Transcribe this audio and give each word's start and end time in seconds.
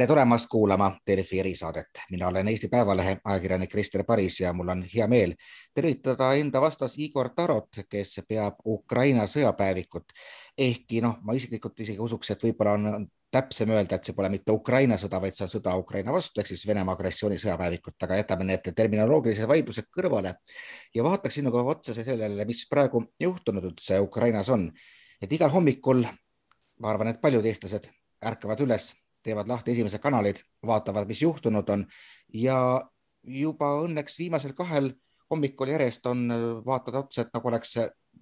tere 0.00 0.08
tulemast 0.08 0.46
kuulama 0.48 0.96
Delfi 1.06 1.40
erisaadet. 1.40 1.86
mina 2.10 2.28
olen 2.28 2.48
Eesti 2.48 2.68
Päevalehe 2.68 3.18
ajakirjanik 3.24 3.70
Krister 3.70 4.04
Paris 4.04 4.40
ja 4.40 4.52
mul 4.52 4.68
on 4.68 4.84
hea 4.94 5.06
meel 5.06 5.34
tervitada 5.74 6.32
enda 6.34 6.60
vastas 6.60 6.94
Igor 6.98 7.28
Tarot, 7.36 7.68
kes 7.88 8.20
peab 8.28 8.54
Ukraina 8.66 9.26
sõjapäevikut. 9.26 10.04
ehkki 10.58 11.00
noh, 11.00 11.18
ma 11.22 11.32
isiklikult 11.32 11.80
isegi 11.80 11.98
usuks, 11.98 12.30
et 12.30 12.44
võib-olla 12.44 12.72
on 12.72 13.06
täpsem 13.30 13.70
öelda, 13.70 13.96
et 13.96 14.04
see 14.04 14.16
pole 14.16 14.28
mitte 14.28 14.52
Ukraina 14.52 14.96
sõda, 14.96 15.20
vaid 15.20 15.36
see 15.36 15.44
on 15.44 15.52
sõda 15.52 15.76
Ukraina 15.76 16.12
vastu 16.12 16.40
ehk 16.40 16.48
siis 16.48 16.64
Venemaa 16.66 16.96
agressiooni 16.96 17.36
sõjapäevikut, 17.36 17.98
aga 18.02 18.22
jätame 18.22 18.48
need 18.48 18.72
terminoloogilised 18.76 19.48
vaidlused 19.52 19.90
kõrvale 19.98 20.34
ja 20.94 21.04
vaataksin 21.04 21.44
nagu 21.44 21.60
otsa 21.74 21.94
sellele, 21.94 22.48
mis 22.48 22.64
praegu 22.70 23.04
juhtunud 23.20 23.68
üldse 23.74 24.00
Ukrainas 24.00 24.48
on. 24.48 24.70
et 25.20 25.32
igal 25.32 25.50
hommikul, 25.50 26.06
ma 26.78 26.90
arvan, 26.90 27.08
et 27.08 27.20
paljud 27.20 27.44
eestlased 27.44 27.92
ärkavad 28.24 28.64
üles 28.64 28.94
teevad 29.22 29.48
lahti 29.48 29.74
esimesed 29.74 30.00
kanalid, 30.02 30.40
vaatavad, 30.66 31.08
mis 31.08 31.22
juhtunud 31.22 31.68
on 31.70 31.84
ja 32.34 32.56
juba 33.22 33.74
õnneks 33.84 34.18
viimasel 34.18 34.54
kahel 34.56 34.92
hommikul 35.30 35.68
järjest 35.68 36.06
on 36.06 36.28
vaatada 36.66 37.04
otsa, 37.04 37.22
et 37.22 37.34
nagu 37.34 37.48
oleks 37.48 37.76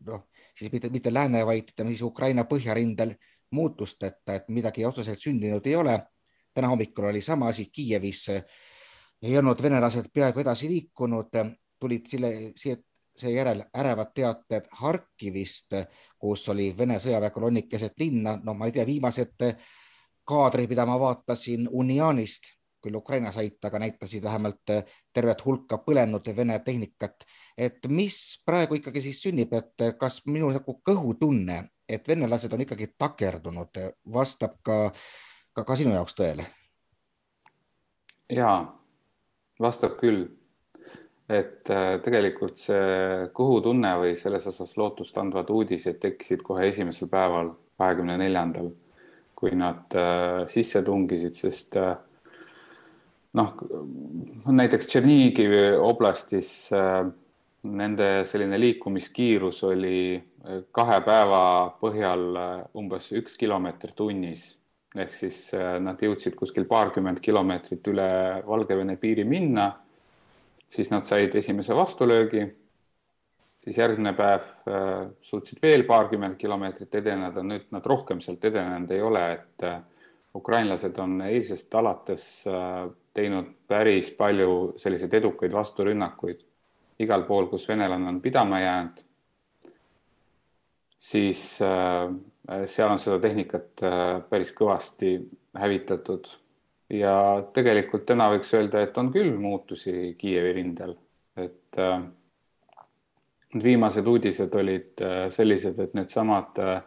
noh, 0.06 0.26
siis 0.58 0.72
mitte, 0.72 0.90
mitte 0.92 1.12
lääne, 1.14 1.44
vaid 1.46 1.72
ütleme 1.72 1.94
siis 1.94 2.02
Ukraina 2.02 2.44
põhjarindel 2.48 3.14
muutusteta, 3.54 4.34
et 4.34 4.48
midagi 4.52 4.84
otseselt 4.84 5.20
sündinud 5.22 5.66
ei 5.66 5.76
ole. 5.76 5.98
täna 6.54 6.68
hommikul 6.68 7.04
oli 7.04 7.20
sama 7.22 7.48
asi 7.48 7.68
Kiievis. 7.72 8.28
ei 9.22 9.38
olnud 9.38 9.62
venelased 9.62 10.10
peaaegu 10.12 10.40
edasi 10.40 10.68
liikunud, 10.68 11.30
tulid 11.80 12.06
selle, 12.06 12.52
seejärel 13.18 13.62
ärevad 13.78 14.12
teated 14.14 14.68
Harkivist, 14.70 15.74
kus 16.18 16.48
oli 16.48 16.74
Vene 16.78 16.98
sõjaväekolonnik 16.98 17.68
keset 17.68 17.98
linna, 17.98 18.38
no 18.42 18.54
ma 18.54 18.66
ei 18.66 18.72
tea, 18.72 18.86
viimased 18.86 19.34
kaadri, 20.28 20.66
mida 20.68 20.86
ma 20.86 20.98
vaatasin 21.00 21.68
Unianist, 21.72 22.52
küll 22.82 22.94
Ukrainas 22.94 23.36
aita, 23.40 23.68
aga 23.68 23.80
näitasid 23.82 24.22
vähemalt 24.22 24.70
äh, 24.70 24.84
tervet 25.12 25.44
hulka 25.44 25.80
põlenud 25.82 26.28
Vene 26.36 26.58
tehnikat. 26.64 27.24
et 27.58 27.88
mis 27.88 28.42
praegu 28.46 28.78
ikkagi 28.78 29.02
siis 29.02 29.22
sünnib, 29.22 29.52
et 29.52 29.98
kas 29.98 30.20
minu 30.26 30.50
nagu 30.54 30.78
kõhutunne, 30.86 31.64
et 31.88 32.08
venelased 32.08 32.52
on 32.52 32.62
ikkagi 32.62 32.92
takerdunud, 32.98 33.80
vastab 34.12 34.60
ka, 34.62 34.92
ka, 35.52 35.64
ka 35.64 35.76
sinu 35.76 35.94
jaoks 35.96 36.14
tõele? 36.14 36.46
ja 38.30 38.52
vastab 39.60 39.96
küll 39.98 40.28
et 41.28 41.68
äh, 41.70 41.98
tegelikult 42.04 42.56
see 42.60 43.28
kõhutunne 43.36 43.90
või 44.00 44.14
selles 44.16 44.46
osas 44.48 44.74
lootust 44.80 45.16
andvad 45.20 45.50
uudised 45.52 46.00
tekkisid 46.00 46.42
kohe 46.44 46.68
esimesel 46.70 47.10
päeval, 47.12 47.52
kahekümne 47.78 48.16
neljandal 48.20 48.70
kui 49.38 49.54
nad 49.54 49.94
äh, 49.94 50.42
sisse 50.50 50.82
tungisid, 50.82 51.36
sest 51.38 51.76
äh, 51.78 51.94
noh, 53.38 53.54
näiteks 54.50 54.90
Tšernigivi 54.90 55.62
oblastis 55.78 56.50
äh, 56.74 57.04
nende 57.68 58.08
selline 58.26 58.58
liikumiskiirus 58.58 59.64
oli 59.68 59.98
kahe 60.72 61.00
päeva 61.04 61.40
põhjal 61.82 62.22
umbes 62.78 63.10
üks 63.18 63.34
kilomeeter 63.36 63.90
tunnis 63.98 64.44
ehk 64.94 65.10
siis 65.12 65.40
nad 65.82 66.00
jõudsid 66.00 66.38
kuskil 66.38 66.64
paarkümmend 66.70 67.18
kilomeetrit 67.20 67.90
üle 67.90 68.06
Valgevene 68.46 68.94
piiri 68.96 69.26
minna. 69.28 69.72
siis 70.70 70.90
nad 70.94 71.04
said 71.04 71.34
esimese 71.34 71.74
vastulöögi 71.76 72.46
siis 73.64 73.78
järgmine 73.78 74.12
päev 74.16 74.46
äh, 74.68 75.08
suutsid 75.22 75.60
veel 75.62 75.84
paarkümmend 75.88 76.38
kilomeetrit 76.40 76.94
edeneda, 77.00 77.42
nüüd 77.42 77.68
nad 77.74 77.86
rohkem 77.86 78.22
sealt 78.24 78.44
edenenud 78.44 78.90
ei 78.94 79.02
ole, 79.02 79.24
et 79.38 79.66
äh, 79.66 79.80
ukrainlased 80.38 80.98
on 81.02 81.20
eilsest 81.26 81.74
alates 81.74 82.28
äh, 82.46 82.86
teinud 83.14 83.50
päris 83.68 84.10
palju 84.16 84.74
selliseid 84.78 85.18
edukaid 85.20 85.52
vasturünnakuid 85.52 86.44
igal 87.02 87.24
pool, 87.26 87.46
kus 87.50 87.68
venelane 87.68 88.08
on 88.10 88.20
pidama 88.20 88.60
jäänud. 88.60 89.04
siis 90.98 91.40
seal 92.66 92.90
on 92.90 92.98
seda 92.98 93.18
tehnikat 93.22 93.82
päris 94.30 94.50
kõvasti 94.52 95.12
hävitatud 95.54 96.26
ja 96.92 97.14
tegelikult 97.54 98.06
täna 98.08 98.28
võiks 98.32 98.50
öelda, 98.56 98.82
et 98.82 98.96
on 99.00 99.10
küll 99.12 99.34
muutusi 99.40 100.14
Kiievi 100.18 100.54
rindel, 100.56 100.94
et 101.36 101.80
äh, 101.80 102.00
viimased 103.54 104.06
uudised 104.06 104.54
olid 104.54 105.00
äh, 105.02 105.26
sellised, 105.32 105.78
et 105.80 105.96
needsamad 105.96 106.60
äh, 106.62 106.78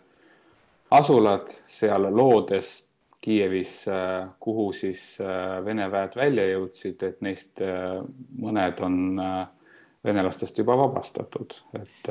asulad 0.97 1.49
seal 1.67 2.09
loodes 2.13 2.81
Kiievis, 3.22 3.83
äh, 3.88 4.29
kuhu 4.41 4.71
siis 4.73 5.19
Vene 5.66 5.85
väed 5.94 6.16
välja 6.17 6.47
jõudsid, 6.55 7.03
et 7.05 7.19
neist 7.21 7.61
mõned 8.41 8.81
on 8.81 8.95
venelastest 10.01 10.57
juba 10.57 10.73
vabastatud, 10.79 11.53
et 11.77 12.09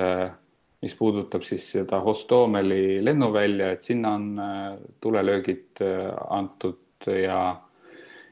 mis 0.81 0.95
puudutab 0.95 1.43
siis 1.43 1.67
seda 1.73 1.99
Hostomeli 2.05 3.01
lennuvälja, 3.03 3.73
et 3.75 3.83
sinna 3.83 4.15
on 4.21 4.29
tulelöögid 5.03 5.83
antud 6.31 7.11
ja 7.11 7.41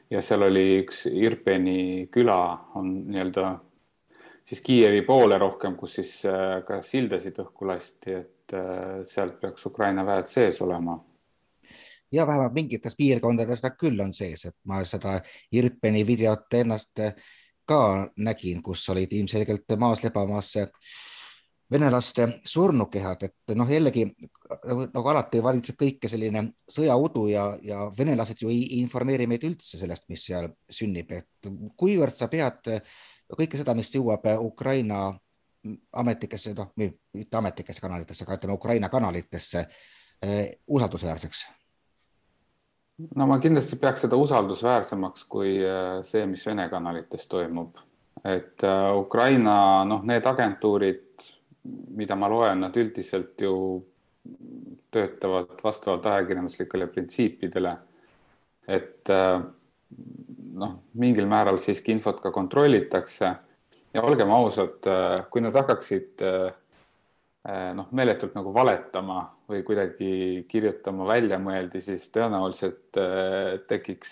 ja 0.09 0.21
seal 0.23 0.47
oli 0.47 0.79
üks 0.79 1.03
Irpeni 1.11 2.07
küla 2.15 2.39
on 2.79 2.93
nii-öelda 3.11 3.51
siis 4.49 4.61
Kiievi 4.65 5.01
poole 5.05 5.37
rohkem, 5.37 5.75
kus 5.77 5.99
siis 5.99 6.13
äh, 6.25 6.59
ka 6.65 6.81
sildasid 6.85 7.37
õhku 7.43 7.67
lasti, 7.69 8.15
et 8.17 8.55
äh, 8.57 9.01
sealt 9.07 9.37
peaks 9.41 9.67
Ukraina 9.69 10.05
väed 10.05 10.31
sees 10.31 10.61
olema. 10.65 10.97
ja 12.11 12.25
vähemalt 12.27 12.53
mingites 12.53 12.95
piirkondades 12.97 13.61
ta 13.61 13.69
küll 13.77 13.99
on 14.01 14.13
sees, 14.13 14.45
et 14.45 14.55
ma 14.65 14.81
seda 14.85 15.19
Irpeni 15.51 16.05
videot 16.07 16.53
ennast 16.61 16.99
äh, 17.05 17.13
ka 17.65 18.09
nägin, 18.17 18.63
kus 18.65 18.87
olid 18.89 19.13
ilmselgelt 19.13 19.77
maas 19.77 20.01
lebamas 20.03 20.55
venelaste 21.69 22.25
surnukehad, 22.49 23.27
et 23.27 23.53
noh, 23.53 23.69
jällegi 23.69 24.07
nagu 24.65 25.09
alati 25.11 25.43
valitseb 25.43 25.77
kõike 25.77 26.09
selline 26.09 26.41
sõjaudu 26.65 27.27
ja, 27.29 27.43
ja 27.61 27.83
venelased 27.97 28.41
ju 28.41 28.49
ei 28.49 28.79
informeeri 28.79 29.27
meid 29.29 29.45
üldse 29.45 29.77
sellest, 29.77 30.07
mis 30.09 30.25
seal 30.25 30.49
sünnib, 30.65 31.13
et 31.13 31.51
kuivõrd 31.77 32.17
sa 32.17 32.25
pead 32.31 32.71
kõike 33.37 33.59
seda, 33.59 33.75
mis 33.77 33.91
jõuab 33.93 34.25
äh, 34.25 34.41
Ukraina 34.41 35.13
ametlikesse, 35.99 36.53
noh, 36.55 36.71
mitte 36.77 37.37
ametlikesse 37.37 37.83
kanalitesse, 37.83 38.23
aga 38.23 38.37
ütleme 38.39 38.55
Ukraina 38.55 38.89
kanalitesse 38.89 39.65
eh, 40.21 40.53
usaldusväärseks? 40.67 41.45
no 43.15 43.27
ma 43.27 43.37
kindlasti 43.39 43.77
peaks 43.79 44.05
seda 44.05 44.17
usaldusväärsemaks 44.19 45.25
kui 45.31 45.57
äh, 45.63 45.99
see, 46.07 46.25
mis 46.31 46.45
Vene 46.47 46.69
kanalites 46.71 47.27
toimub, 47.27 47.77
et 48.23 48.63
Ukraina, 48.99 49.85
noh, 49.87 50.01
need 50.07 50.25
agentuurid, 50.27 51.27
mida 51.95 52.15
ma 52.19 52.27
loen, 52.31 52.65
nad 52.65 52.75
üldiselt 52.75 53.39
ju 53.39 53.53
töötavad 54.91 55.61
vastavalt 55.63 56.05
ajakirjanduslikele 56.05 56.87
printsiipidele. 56.87 57.77
et 58.67 59.09
noh, 60.57 60.79
mingil 60.99 61.27
määral 61.29 61.59
siiski 61.61 61.93
infot 61.95 62.21
ka 62.23 62.31
kontrollitakse. 62.33 63.33
Ja 63.93 64.03
olgem 64.05 64.31
ausad, 64.33 64.85
äh, 64.85 65.23
kui 65.33 65.41
nad 65.41 65.55
hakkaksid 65.57 66.21
äh, 66.25 66.51
äh, 67.49 67.69
noh, 67.77 67.89
meeletult 67.95 68.35
nagu 68.37 68.53
valetama 68.53 69.23
või 69.49 69.63
kuidagi 69.65 70.11
kirjutama 70.49 71.07
väljamõeldi, 71.09 71.81
siis 71.81 72.05
tõenäoliselt 72.13 72.99
tekiks 73.65 74.11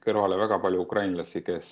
kõrvale 0.00 0.38
väga 0.40 0.56
palju 0.62 0.80
ukrainlasi, 0.86 1.42
kes 1.44 1.68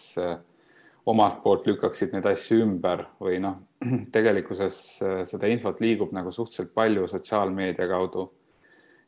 omalt 1.09 1.39
poolt 1.41 1.65
lükkaksid 1.65 2.13
neid 2.13 2.29
asju 2.29 2.59
ümber 2.67 3.07
või 3.25 3.39
noh, 3.41 3.57
tegelikkuses 4.15 4.83
seda 5.31 5.49
infot 5.49 5.81
liigub 5.81 6.13
nagu 6.13 6.29
suhteliselt 6.35 6.75
palju 6.77 7.09
sotsiaalmeedia 7.09 7.89
kaudu 7.89 8.27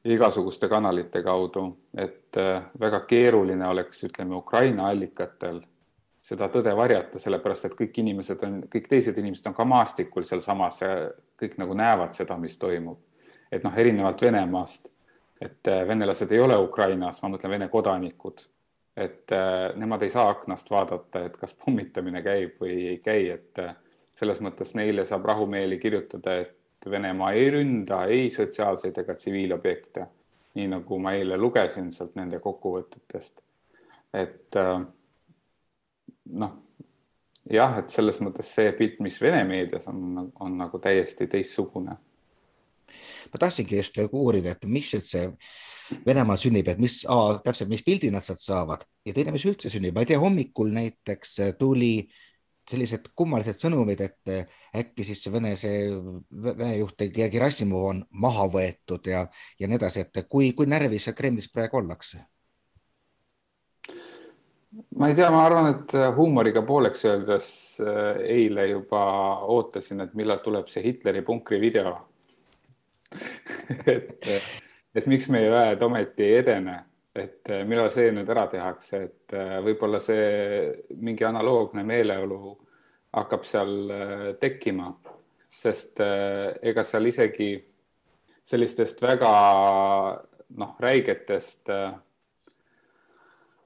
igasuguste 0.04 0.68
kanalite 0.68 1.22
kaudu, 1.22 1.64
et 1.96 2.36
äh, 2.36 2.62
väga 2.80 3.00
keeruline 3.08 3.66
oleks, 3.68 4.04
ütleme, 4.04 4.36
Ukraina 4.36 4.88
allikatel 4.88 5.60
seda 6.24 6.48
tõde 6.52 6.72
varjata, 6.76 7.18
sellepärast 7.18 7.68
et 7.68 7.76
kõik 7.76 8.00
inimesed 8.02 8.44
on, 8.46 8.60
kõik 8.72 8.88
teised 8.88 9.18
inimesed 9.18 9.50
on 9.50 9.56
ka 9.56 9.64
maastikul 9.68 10.24
sealsamas 10.28 10.80
ja 10.80 10.94
kõik 11.40 11.58
nagu 11.60 11.76
näevad 11.76 12.16
seda, 12.16 12.36
mis 12.40 12.56
toimub. 12.60 12.98
et 13.52 13.64
noh, 13.64 13.74
erinevalt 13.76 14.22
Venemaast, 14.22 14.88
et 15.40 15.68
äh, 15.68 15.82
venelased 15.88 16.32
ei 16.32 16.40
ole 16.40 16.56
Ukrainas, 16.58 17.22
ma 17.22 17.32
mõtlen 17.32 17.50
Vene 17.50 17.68
kodanikud, 17.68 18.44
et 18.96 19.32
äh, 19.32 19.76
nemad 19.76 20.02
ei 20.02 20.10
saa 20.10 20.28
aknast 20.30 20.70
vaadata, 20.70 21.26
et 21.26 21.36
kas 21.36 21.52
pommitamine 21.52 22.22
käib 22.22 22.56
või 22.60 22.76
ei 22.94 22.98
käi, 23.04 23.28
et 23.34 23.60
selles 24.16 24.40
mõttes 24.40 24.74
neile 24.76 25.04
saab 25.04 25.24
rahumeeli 25.24 25.78
kirjutada, 25.80 26.36
et 26.44 26.59
Venemaa 26.90 27.32
ei 27.36 27.50
ründa 27.50 28.04
ei 28.08 28.30
sotsiaalseid 28.30 28.98
ega 29.02 29.14
tsiviilobjekte, 29.14 30.06
nii 30.54 30.68
nagu 30.72 30.98
ma 30.98 31.12
eile 31.18 31.36
lugesin 31.36 31.92
sealt 31.92 32.16
nende 32.16 32.40
kokkuvõtetest. 32.40 33.42
et 34.14 34.56
äh, 34.56 34.80
noh, 36.40 36.54
jah, 37.50 37.78
et 37.80 37.90
selles 37.92 38.20
mõttes 38.24 38.52
see 38.56 38.70
pilt, 38.78 39.00
mis 39.04 39.18
Vene 39.22 39.42
meedias 39.48 39.88
on, 39.90 40.30
on 40.40 40.56
nagu 40.58 40.78
täiesti 40.82 41.26
teistsugune. 41.30 41.96
ma 43.32 43.38
tahtsingi 43.38 43.76
just 43.76 44.00
uurida, 44.10 44.56
et 44.56 44.64
mis 44.66 44.94
üldse 44.94 45.28
Venemaal 46.06 46.38
sünnib, 46.38 46.68
et 46.70 46.78
mis, 46.78 47.00
täpselt, 47.44 47.70
mis 47.70 47.82
pildi 47.82 48.12
nad 48.14 48.22
sealt 48.22 48.42
saavad 48.42 48.84
ja 49.06 49.14
teine, 49.14 49.32
mis 49.34 49.46
üldse 49.46 49.70
sünnib, 49.72 49.94
ma 49.94 50.04
ei 50.04 50.10
tea, 50.12 50.20
hommikul 50.22 50.70
näiteks 50.74 51.36
tuli 51.58 52.06
sellised 52.70 53.10
kummalised 53.18 53.60
sõnumid, 53.62 54.00
et 54.04 54.50
äkki 54.76 55.06
siis 55.06 55.26
Vene, 55.32 55.56
see 55.60 55.88
Vene 56.30 56.74
juht 56.78 57.06
Gerassimov 57.10 57.86
on 57.92 58.02
maha 58.22 58.46
võetud 58.52 59.10
ja, 59.10 59.24
ja 59.58 59.68
nii 59.70 59.80
edasi, 59.80 60.06
et 60.06 60.26
kui, 60.28 60.52
kui 60.56 60.70
närvis 60.70 61.08
seal 61.08 61.18
Kremlis 61.18 61.50
praegu 61.52 61.82
ollakse? 61.82 62.22
Ma 64.98 65.08
ei 65.08 65.14
tea, 65.18 65.30
ma 65.34 65.42
arvan, 65.42 65.68
et 65.72 65.92
äh, 65.98 66.12
huumoriga 66.14 66.62
pooleks 66.62 67.02
öeldes 67.10 67.46
äh, 67.82 68.20
eile 68.36 68.68
juba 68.68 69.02
ootasin, 69.50 70.04
et 70.04 70.12
millal 70.14 70.38
tuleb 70.44 70.70
see 70.70 70.84
Hitleri 70.84 71.24
punkri 71.26 71.58
video. 71.62 71.96
Et, 73.90 74.26
et 74.94 75.06
miks 75.10 75.26
meie 75.30 75.48
väed 75.50 75.82
ometi 75.82 76.22
ei 76.26 76.36
edene, 76.40 76.76
et 77.14 77.50
äh, 77.50 77.64
millal 77.66 77.90
see 77.94 78.10
nüüd 78.14 78.28
ära 78.30 78.46
tehakse, 78.50 79.02
et 79.06 79.34
võib-olla 79.64 80.00
see 80.02 80.98
mingi 81.02 81.26
analoogne 81.26 81.84
meeleolu 81.86 82.54
hakkab 83.16 83.46
seal 83.46 83.72
tekkima, 84.38 84.92
sest 85.50 85.98
ega 86.00 86.84
seal 86.86 87.10
isegi 87.10 87.50
sellistest 88.46 89.02
väga 89.02 89.30
noh, 90.58 90.76
räigetest 90.78 91.72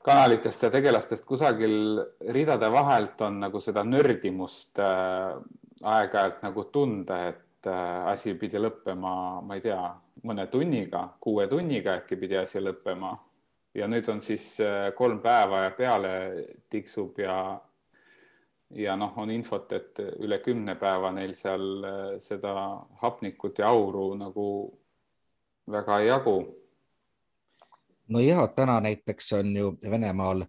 kanalitest 0.04 0.64
ja 0.64 0.70
tegelastest 0.72 1.24
kusagil 1.28 2.00
ridade 2.32 2.70
vahelt 2.72 3.20
on 3.24 3.38
nagu 3.44 3.60
seda 3.60 3.84
nördimust 3.84 4.80
aeg-ajalt 4.80 6.40
nagu 6.44 6.64
tunda, 6.72 7.20
et 7.28 7.68
asi 7.68 8.34
pidi 8.40 8.60
lõppema, 8.60 9.14
ma 9.44 9.56
ei 9.56 9.62
tea, 9.64 9.80
mõne 10.24 10.46
tunniga, 10.52 11.06
kuue 11.20 11.46
tunniga 11.48 11.98
äkki 12.00 12.18
pidi 12.20 12.36
asi 12.40 12.60
lõppema. 12.62 13.14
Ja 13.74 13.88
nüüd 13.90 14.08
on 14.08 14.20
siis 14.22 14.54
äh, 14.62 14.92
kolm 14.96 15.20
päeva 15.22 15.64
peale 15.76 16.12
tiksub 16.70 17.18
ja 17.18 17.36
ja 18.74 18.96
noh, 18.96 19.12
on 19.22 19.30
infot, 19.30 19.70
et 19.72 20.00
üle 20.24 20.40
kümne 20.42 20.74
päeva 20.80 21.12
neil 21.14 21.34
seal 21.34 21.84
äh, 21.84 22.06
seda 22.22 22.54
hapnikut 23.02 23.58
ja 23.58 23.70
auru 23.70 24.14
nagu 24.18 24.46
väga 25.70 26.00
ei 26.00 26.08
jagu. 26.08 26.38
No 28.08 28.20
ja 28.20 28.46
täna 28.52 28.80
näiteks 28.84 29.32
on 29.32 29.54
ju 29.56 29.70
Venemaal 29.90 30.44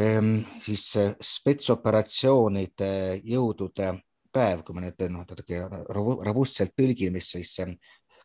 ehm, 0.00 0.38
siis 0.64 0.86
spetsoperatsioonide 1.20 3.20
jõudude 3.24 3.92
päev, 4.32 4.62
kui 4.64 4.74
me 4.74 4.86
nüüd 4.86 5.02
noh, 5.12 5.26
robustselt 6.24 6.72
tõlgime, 6.78 7.20
siis 7.20 7.58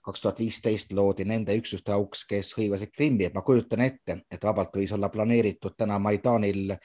kaks 0.05 0.21
tuhat 0.21 0.39
viisteist 0.39 0.93
loodi 0.93 1.25
nende 1.25 1.55
üksuste 1.57 1.93
auks, 1.95 2.25
kes 2.29 2.53
hõivasid 2.57 2.91
Krimmi, 2.93 3.25
et 3.25 3.33
ma 3.33 3.41
kujutan 3.41 3.81
ette, 3.81 4.19
et 4.31 4.43
vabalt 4.43 4.75
võis 4.77 4.93
olla 4.93 5.09
planeeritud 5.09 5.73
täna 5.77 5.97
Maidanil 5.99 6.75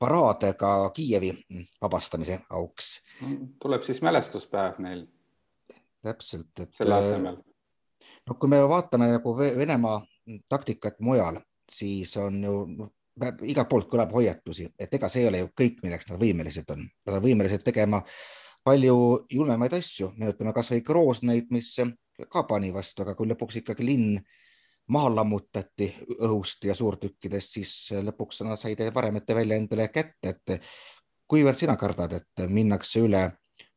paraad 0.00 0.46
ka 0.56 0.72
Kiievi 0.96 1.32
vabastamise 1.82 2.40
auks. 2.50 2.98
tuleb 3.60 3.82
siis 3.82 4.02
mälestuspäev 4.02 4.80
neil. 4.84 5.06
täpselt, 6.02 6.52
et. 6.60 6.72
selle 6.72 6.94
asemel. 6.94 7.36
no 8.26 8.34
kui 8.34 8.48
me 8.48 8.62
vaatame 8.68 9.10
nagu 9.12 9.36
Venemaa 9.36 10.00
taktikat 10.48 11.00
mujal, 11.00 11.40
siis 11.72 12.16
on 12.16 12.42
ju 12.44 12.64
noh, 12.66 12.92
igalt 13.42 13.68
poolt 13.68 13.88
kõlab 13.92 14.12
hoiatusi, 14.12 14.68
et 14.78 14.94
ega 14.94 15.08
see 15.08 15.24
ei 15.24 15.28
ole 15.28 15.38
ju 15.38 15.48
kõik, 15.60 15.80
milleks 15.82 16.08
nad 16.08 16.20
võimelised 16.20 16.68
on. 16.70 16.84
Nad 17.06 17.16
on 17.18 17.22
võimelised 17.24 17.64
tegema 17.64 18.02
palju 18.64 19.24
julmemaid 19.32 19.74
asju, 19.78 20.12
meenutame 20.16 20.52
kasvõi 20.54 20.84
Grozneid, 20.86 21.48
mis 21.50 21.74
ka 22.30 22.42
pani 22.48 22.72
vastu, 22.74 23.04
aga 23.04 23.14
kui 23.14 23.28
lõpuks 23.30 23.60
ikkagi 23.62 23.86
linn 23.86 24.18
maha 24.94 25.10
lammutati 25.14 25.90
õhust 26.24 26.64
ja 26.64 26.74
suurtükkidest, 26.74 27.58
siis 27.58 27.74
lõpuks 28.02 28.42
nad 28.46 28.60
said 28.60 28.80
varemete 28.94 29.36
välja 29.36 29.58
endale 29.60 29.88
kätte, 29.92 30.32
et 30.32 30.62
kuivõrd 31.28 31.60
sina 31.60 31.76
kardad, 31.76 32.16
et 32.16 32.48
minnakse 32.48 33.04
üle 33.04 33.26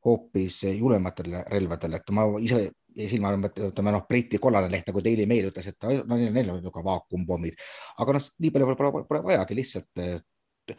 hoopis 0.05 0.63
julmematele 0.71 1.43
relvadele, 1.51 1.99
et 1.99 2.13
ma 2.15 2.25
ise 2.41 2.63
silma, 3.11 3.33
ütleme 3.49 3.93
noh, 3.93 4.05
Briti 4.07 4.39
kollane 4.41 4.71
leht 4.71 4.89
nagu 4.89 5.03
Daily 5.03 5.27
Mail 5.29 5.51
ütles, 5.51 5.67
et 5.71 5.87
no 6.07 6.17
neil 6.17 6.49
on 6.51 6.63
ju 6.63 6.73
ka 6.73 6.83
vaakumpommid, 6.85 7.59
aga 8.03 8.17
noh, 8.17 8.27
nii 8.39 8.51
palju 8.55 8.75
pole, 8.79 9.05
pole 9.07 9.23
vajagi, 9.29 9.57
lihtsalt 9.57 10.03
eh, 10.03 10.17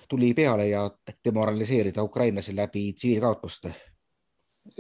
tuli 0.09 0.33
peale 0.35 0.69
ja 0.69 0.85
demoraliseerida 1.25 2.05
ukrainlasi 2.05 2.57
läbi 2.57 2.93
tsiviilkaotuste. 2.97 3.75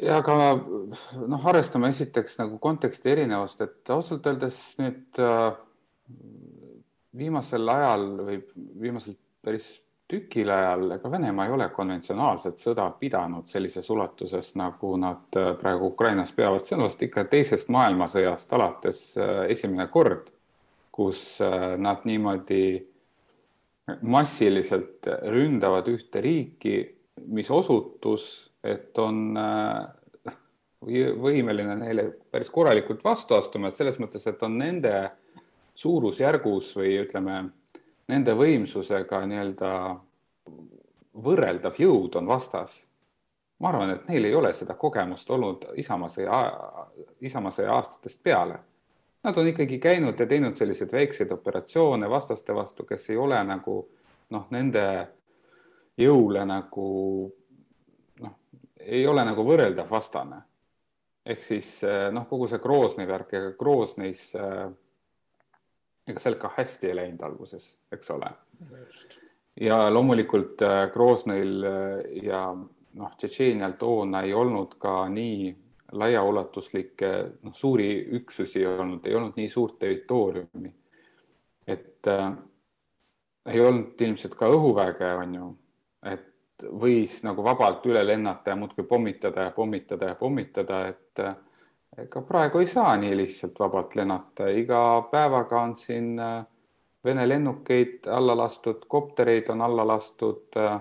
Ja 0.02 0.18
aga 0.20 0.36
noh, 0.56 1.46
arvestame 1.50 1.90
esiteks 1.92 2.38
nagu 2.40 2.58
konteksti 2.62 3.12
erinevust, 3.16 3.60
et 3.64 3.90
ausalt 3.94 4.26
öeldes 4.26 4.58
nüüd 4.80 5.20
äh, 5.22 5.52
viimasel 7.18 7.68
ajal 7.68 8.06
või 8.26 8.38
viimasel 8.80 9.16
päris 9.42 9.74
tükil 10.12 10.50
ajal, 10.52 10.90
ega 10.96 11.10
Venemaa 11.10 11.46
ei 11.48 11.54
ole 11.54 11.68
konventsionaalset 11.72 12.60
sõda 12.60 12.84
pidanud 13.00 13.48
sellises 13.48 13.88
ulatuses, 13.90 14.52
nagu 14.60 14.92
nad 15.00 15.40
äh, 15.40 15.52
praegu 15.60 15.88
Ukrainas 15.92 16.34
peavad, 16.36 16.66
see 16.66 16.76
on 16.76 16.84
vast 16.84 17.02
ikka 17.06 17.24
teisest 17.32 17.72
maailmasõjast 17.72 18.52
alates 18.52 19.02
äh, 19.16 19.46
esimene 19.54 19.88
kord, 19.92 20.28
kus 20.92 21.40
äh, 21.44 21.72
nad 21.80 22.04
niimoodi 22.04 22.64
massiliselt 24.04 25.08
ründavad 25.32 25.88
ühte 25.90 26.20
riiki, 26.22 26.76
mis 27.32 27.48
osutus, 27.50 28.51
et 28.62 28.98
on 28.98 29.34
võimeline 30.82 31.76
neile 31.78 32.04
päris 32.30 32.50
korralikult 32.50 33.04
vastu 33.04 33.34
astuma, 33.34 33.68
et 33.68 33.78
selles 33.78 33.98
mõttes, 34.02 34.26
et 34.26 34.42
on 34.42 34.56
nende 34.58 34.94
suurusjärgus 35.74 36.72
või 36.76 36.96
ütleme 37.02 37.42
nende 38.10 38.34
võimsusega 38.36 39.22
nii-öelda 39.26 39.70
võrreldav 41.22 41.78
jõud 41.78 42.16
on 42.20 42.26
vastas. 42.26 42.88
ma 43.58 43.68
arvan, 43.68 43.90
et 43.90 44.08
neil 44.08 44.24
ei 44.24 44.34
ole 44.34 44.52
seda 44.52 44.74
kogemust 44.74 45.30
olnud 45.30 45.68
Isamaa 45.78 46.08
sõja, 46.10 46.38
Isamaa 47.20 47.50
sõja 47.54 47.76
aastatest 47.76 48.18
peale. 48.22 48.56
Nad 49.22 49.36
on 49.38 49.46
ikkagi 49.46 49.78
käinud 49.78 50.18
ja 50.18 50.26
teinud 50.26 50.56
selliseid 50.58 50.92
väikseid 50.92 51.30
operatsioone 51.30 52.10
vastaste 52.10 52.54
vastu, 52.54 52.82
kes 52.84 53.10
ei 53.10 53.16
ole 53.16 53.38
nagu 53.44 53.76
noh, 54.30 54.46
nende 54.50 55.08
jõule 55.96 56.42
nagu 56.46 56.88
ei 58.84 59.06
ole 59.06 59.24
nagu 59.24 59.44
võrreldav 59.46 59.90
vastane. 59.90 60.42
ehk 61.24 61.42
siis 61.42 61.80
noh, 62.12 62.26
kogu 62.28 62.48
see 62.50 62.58
Groznõi 62.58 63.06
värk, 63.06 63.34
ega 63.38 63.52
Groznõis 63.58 64.32
äh, 64.34 64.70
ega 66.08 66.22
seal 66.22 66.38
ka 66.40 66.50
hästi 66.56 66.90
ei 66.90 66.98
läinud 66.98 67.22
alguses, 67.26 67.66
eks 67.92 68.10
ole. 68.10 68.30
ja 69.60 69.78
loomulikult 69.90 70.62
äh, 70.66 70.84
Groznõil 70.94 71.66
äh, 71.68 72.22
ja 72.26 72.46
noh, 72.54 73.16
Tšetšeenial 73.18 73.76
toona 73.78 74.22
ei 74.26 74.34
olnud 74.34 74.78
ka 74.82 75.06
nii 75.12 75.52
laiaulatuslikke 75.92 77.12
noh, 77.42 77.54
suuri 77.54 77.90
üksusi 78.18 78.64
olnud, 78.66 79.06
ei 79.06 79.14
olnud 79.14 79.36
nii 79.36 79.48
suurt 79.48 79.78
territooriumi. 79.78 80.74
et 81.66 82.08
äh, 82.08 82.32
ei 83.46 83.60
olnud 83.60 84.00
ilmselt 84.00 84.34
ka 84.38 84.48
õhuväge, 84.50 85.14
on 85.18 85.34
ju, 85.34 85.48
et 86.06 86.31
võis 86.70 87.20
nagu 87.26 87.44
vabalt 87.44 87.86
üle 87.86 88.02
lennata 88.06 88.52
ja 88.52 88.56
muudkui 88.56 88.84
pommitada 88.88 89.48
ja 89.48 89.50
pommitada 89.56 90.12
ja 90.12 90.14
pommitada, 90.18 90.86
et 90.88 91.22
äh, 91.22 91.34
ega 91.98 92.22
praegu 92.24 92.62
ei 92.62 92.66
saa 92.66 92.94
nii 92.96 93.16
lihtsalt 93.16 93.58
vabalt 93.60 93.96
lennata, 93.96 94.48
iga 94.48 94.80
päevaga 95.10 95.60
on 95.60 95.76
siin 95.76 96.18
äh, 96.18 96.40
Vene 97.02 97.24
lennukeid 97.26 98.06
alla 98.06 98.36
lastud, 98.38 98.84
koptereid 98.86 99.48
on 99.50 99.60
alla 99.60 99.82
lastud. 99.86 100.54
Äh, 100.56 100.76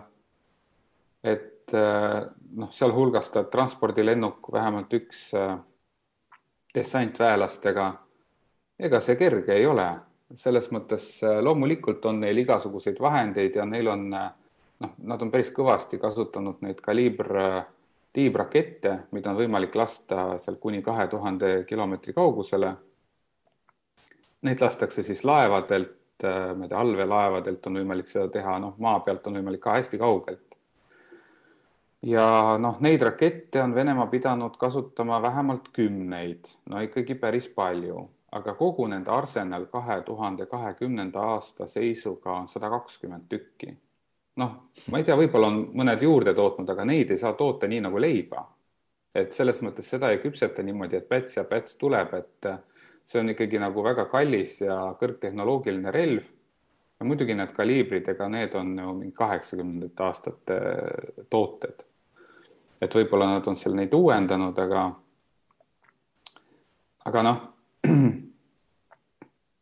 et 1.23 1.73
äh, 1.73 2.19
noh, 2.61 2.69
sealhulgas 2.69 3.31
ta 3.33 3.41
transpordilennuk, 3.49 4.51
vähemalt 4.53 4.93
üks 4.93 5.31
dessantväelastega. 6.75 7.87
ega 8.79 8.99
see 9.01 9.15
kerge 9.17 9.53
ei 9.57 9.65
ole, 9.65 9.87
selles 10.37 10.69
mõttes 10.71 11.07
loomulikult 11.41 12.05
on 12.05 12.21
neil 12.21 12.37
igasuguseid 12.43 13.01
vahendeid 13.01 13.57
ja 13.57 13.65
neil 13.65 13.89
on 13.89 14.05
noh, 14.81 14.95
nad 15.07 15.21
on 15.21 15.31
päris 15.31 15.51
kõvasti 15.55 15.99
kasutanud 16.01 16.61
neid 16.65 16.81
kaliibr 16.81 17.37
tiibrakette, 18.13 18.97
mida 19.15 19.31
on 19.31 19.39
võimalik 19.39 19.75
lasta 19.79 20.35
seal 20.41 20.57
kuni 20.59 20.81
kahe 20.83 21.07
tuhande 21.07 21.63
kilomeetri 21.67 22.13
kaugusele. 22.13 22.73
Neid 24.41 24.61
lastakse 24.61 25.03
siis 25.05 25.23
laevadelt, 25.23 26.23
äh, 26.25 26.53
ma 26.57 26.65
ei 26.65 26.69
tea, 26.69 26.79
allveelaevadelt 26.79 27.67
on 27.67 27.81
võimalik 27.81 28.09
seda 28.09 28.27
teha, 28.33 28.57
noh, 28.59 28.73
maa 28.79 28.99
pealt 29.05 29.27
on 29.27 29.37
võimalik 29.39 29.61
ka 29.63 29.77
hästi 29.79 30.01
kaugelt. 30.01 30.47
ja 32.01 32.57
noh, 32.57 32.79
neid 32.81 33.01
rakette 33.05 33.61
on 33.61 33.75
Venemaa 33.75 34.07
pidanud 34.09 34.55
kasutama 34.57 35.21
vähemalt 35.21 35.67
kümneid, 35.73 36.49
no 36.65 36.81
ikkagi 36.81 37.15
päris 37.15 37.49
palju, 37.49 38.07
aga 38.31 38.55
kogu 38.57 38.87
nende 38.87 39.11
arsenal 39.11 39.67
kahe 39.69 40.01
tuhande 40.01 40.45
kahekümnenda 40.45 41.21
aasta 41.35 41.67
seisuga 41.67 42.33
on 42.33 42.47
sada 42.47 42.69
kakskümmend 42.69 43.29
tükki 43.29 43.77
noh, 44.35 44.51
ma 44.91 44.99
ei 44.99 45.05
tea, 45.07 45.17
võib-olla 45.19 45.51
on 45.51 45.61
mõned 45.81 46.03
juurde 46.03 46.33
tootnud, 46.37 46.69
aga 46.71 46.85
neid 46.87 47.11
ei 47.11 47.19
saa 47.19 47.33
toota 47.37 47.67
nii 47.67 47.81
nagu 47.87 48.01
leiba. 48.01 48.47
et 49.15 49.33
selles 49.35 49.57
mõttes 49.59 49.89
seda 49.91 50.07
ei 50.11 50.21
küpseta 50.23 50.63
niimoodi, 50.63 50.95
et 50.95 51.07
päts 51.09 51.35
ja 51.35 51.43
päts 51.43 51.75
tuleb, 51.75 52.13
et 52.15 52.47
see 53.03 53.19
on 53.19 53.33
ikkagi 53.33 53.59
nagu 53.59 53.83
väga 53.83 54.05
kallis 54.07 54.61
ja 54.61 54.77
kõrgtehnoloogiline 54.99 55.91
relv. 55.91 56.23
ja 56.99 57.05
muidugi 57.05 57.33
need 57.35 57.51
kaliibrid, 57.57 58.07
ega 58.07 58.27
need 58.29 58.55
on 58.55 58.75
ju 58.79 58.93
mingi 58.93 59.15
kaheksakümnendate 59.17 60.03
aastate 60.03 60.59
tooted. 61.29 61.83
et 62.81 62.95
võib-olla 62.95 63.33
nad 63.33 63.47
on 63.47 63.55
seal 63.55 63.75
neid 63.75 63.93
uuendanud, 63.93 64.57
aga, 64.59 64.89
aga 67.05 67.23
noh 67.27 67.47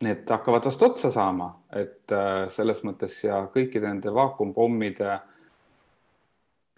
need 0.03 0.29
hakkavad 0.29 0.65
vast 0.65 0.81
otsa 0.81 1.11
saama, 1.11 1.49
et 1.75 2.11
äh, 2.15 2.47
selles 2.53 2.83
mõttes 2.87 3.17
ja 3.23 3.41
kõikide 3.51 3.89
nende 3.89 4.13
vaakumpommide 4.15 5.17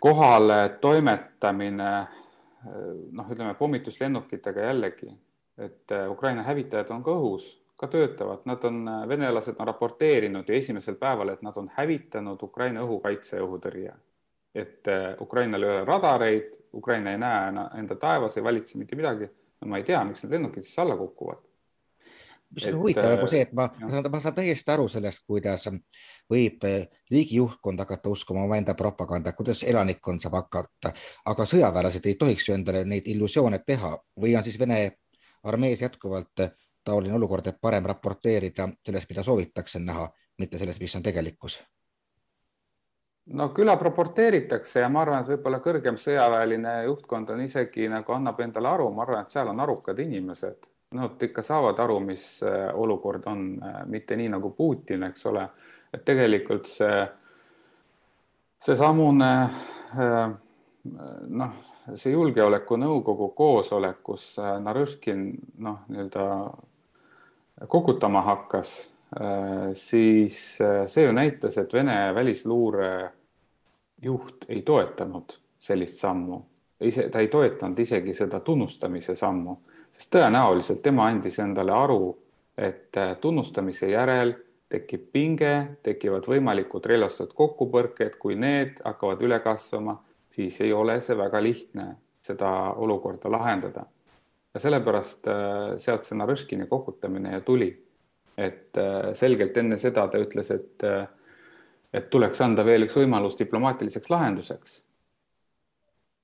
kohale 0.02 0.62
toimetamine, 0.82 1.92
äh, 2.02 2.80
noh, 3.14 3.28
ütleme 3.30 3.54
pommituslennukitega 3.60 4.70
jällegi, 4.72 5.12
et 5.62 5.94
äh, 5.94 6.08
Ukraina 6.10 6.46
hävitajad 6.48 6.90
on 6.96 7.04
ka 7.06 7.14
õhus, 7.14 7.52
ka 7.78 7.90
töötavad, 7.94 8.42
nad 8.50 8.66
on, 8.66 8.82
venelased 9.10 9.58
on 9.58 9.70
raporteerinud 9.70 10.50
ju 10.50 10.58
esimesel 10.58 10.98
päeval, 11.02 11.34
et 11.34 11.46
nad 11.46 11.56
on 11.58 11.70
hävitanud 11.78 12.42
Ukraina 12.46 12.82
õhukaitse 12.86 13.38
ja 13.38 13.46
õhutõrje. 13.46 13.94
et 14.56 14.88
Ukrainal 15.22 15.64
ei 15.64 15.70
ole 15.70 15.86
radareid, 15.86 16.58
Ukraina 16.76 17.12
ei 17.12 17.18
näe 17.18 17.68
enda 17.80 17.96
taevas, 17.96 18.36
ei 18.38 18.44
valitse 18.44 18.78
mitte 18.78 18.96
midagi. 18.96 19.30
no 19.62 19.68
ma 19.68 19.78
ei 19.78 19.84
tea, 19.84 20.04
miks 20.04 20.24
need 20.24 20.34
lennukid 20.34 20.64
siis 20.64 20.80
alla 20.80 20.98
kukuvad 20.98 21.40
mis 22.56 22.68
on 22.68 22.80
huvitav 22.80 23.10
nagu 23.16 23.28
see, 23.32 23.42
et 23.46 23.54
ma, 23.56 23.68
ma 23.82 23.90
saan, 23.92 24.08
ma 24.12 24.20
saan 24.24 24.36
täiesti 24.36 24.72
aru 24.74 24.88
sellest, 24.92 25.24
kuidas 25.28 25.68
võib 26.32 26.66
eh, 26.68 26.88
riigi 27.12 27.38
juhtkond 27.40 27.80
hakata 27.84 28.12
uskuma 28.12 28.44
omaenda 28.44 28.76
propagandat, 28.78 29.36
kuidas 29.36 29.64
elanikkond 29.64 30.24
saab 30.24 30.40
hakata, 30.42 30.94
aga 31.32 31.48
sõjaväelased 31.48 32.08
ei 32.08 32.18
tohiks 32.20 32.50
ju 32.50 32.56
endale 32.56 32.84
neid 32.86 33.08
illusioone 33.12 33.62
teha. 33.66 33.96
Või 34.22 34.36
on 34.38 34.44
siis 34.48 34.60
Vene 34.60 34.82
armees 35.44 35.82
jätkuvalt 35.82 36.48
taoline 36.84 37.16
olukord, 37.16 37.48
et 37.48 37.62
parem 37.62 37.86
raporteerida 37.86 38.70
sellest, 38.86 39.10
mida 39.10 39.24
soovitakse 39.24 39.80
näha, 39.80 40.10
mitte 40.40 40.58
sellest, 40.58 40.82
mis 40.82 40.96
on 40.96 41.04
tegelikkus? 41.04 41.62
no 43.32 43.52
küllap 43.54 43.82
raporteeritakse 43.86 44.82
ja 44.82 44.90
ma 44.90 45.04
arvan, 45.06 45.22
et 45.22 45.30
võib-olla 45.30 45.60
kõrgem 45.64 45.98
sõjaväeline 46.02 46.72
juhtkond 46.88 47.30
on 47.30 47.44
isegi 47.46 47.86
nagu 47.88 48.16
annab 48.16 48.40
endale 48.42 48.68
aru, 48.68 48.90
ma 48.92 49.06
arvan, 49.06 49.22
et 49.22 49.34
seal 49.34 49.52
on 49.52 49.60
arukad 49.62 50.00
inimesed 50.02 50.71
Nad 50.92 51.24
ikka 51.24 51.42
saavad 51.42 51.80
aru, 51.80 52.00
mis 52.00 52.44
äh, 52.44 52.76
olukord 52.76 53.24
on, 53.26 53.64
äh, 53.64 53.86
mitte 53.86 54.16
nii 54.16 54.30
nagu 54.30 54.50
Putin, 54.52 55.04
eks 55.08 55.26
ole, 55.26 55.46
et 55.94 56.04
tegelikult 56.06 56.68
see, 56.68 57.06
seesamune 58.60 59.30
äh, 59.96 60.34
noh, 61.40 61.54
see 61.96 62.12
julgeolekunõukogu 62.12 63.30
koosolek, 63.38 64.02
kus 64.04 64.26
Narõškin 64.40 65.24
noh, 65.64 65.80
nii-öelda 65.88 66.26
kokutama 67.72 68.22
hakkas, 68.26 68.72
siis 69.78 70.38
see 70.58 71.04
ju 71.04 71.12
näitas, 71.14 71.58
et 71.62 71.74
Vene 71.74 71.98
välisluure 72.16 72.92
juht 74.02 74.48
ei 74.50 74.62
toetanud 74.66 75.36
sellist 75.60 76.00
sammu, 76.02 76.40
ise, 76.82 77.10
ta 77.14 77.20
ei 77.22 77.28
toetanud 77.28 77.80
isegi 77.80 78.16
seda 78.18 78.40
tunnustamise 78.40 79.16
sammu 79.16 79.60
sest 80.02 80.16
tõenäoliselt 80.16 80.82
tema 80.82 81.06
andis 81.12 81.38
endale 81.40 81.74
aru, 81.78 82.16
et 82.58 82.98
äh, 82.98 83.14
tunnustamise 83.22 83.92
järel 83.92 84.34
tekib 84.72 85.12
pinge, 85.14 85.78
tekivad 85.84 86.26
võimalikud 86.26 86.86
relvastatud 86.90 87.36
kokkupõrked, 87.38 88.18
kui 88.18 88.38
need 88.40 88.80
hakkavad 88.86 89.22
üle 89.22 89.38
kasvama, 89.44 90.00
siis 90.32 90.58
ei 90.64 90.74
ole 90.74 90.98
see 91.06 91.18
väga 91.18 91.42
lihtne 91.44 91.88
seda 92.22 92.50
olukorda 92.82 93.30
lahendada. 93.32 93.86
ja 94.54 94.60
sellepärast 94.60 95.28
äh, 95.28 95.78
sealt 95.78 96.04
see 96.04 96.18
Narõškini 96.18 96.68
kokutamine 96.68 97.38
ja 97.38 97.42
tuli. 97.42 97.76
et 98.38 98.78
äh, 98.78 99.14
selgelt 99.14 99.58
enne 99.58 99.78
seda 99.78 100.08
ta 100.08 100.18
ütles, 100.18 100.50
et, 100.52 100.84
et 101.94 102.10
tuleks 102.10 102.42
anda 102.42 102.66
veel 102.66 102.88
üks 102.88 102.98
võimalus 102.98 103.38
diplomaatiliseks 103.38 104.10
lahenduseks 104.10 104.82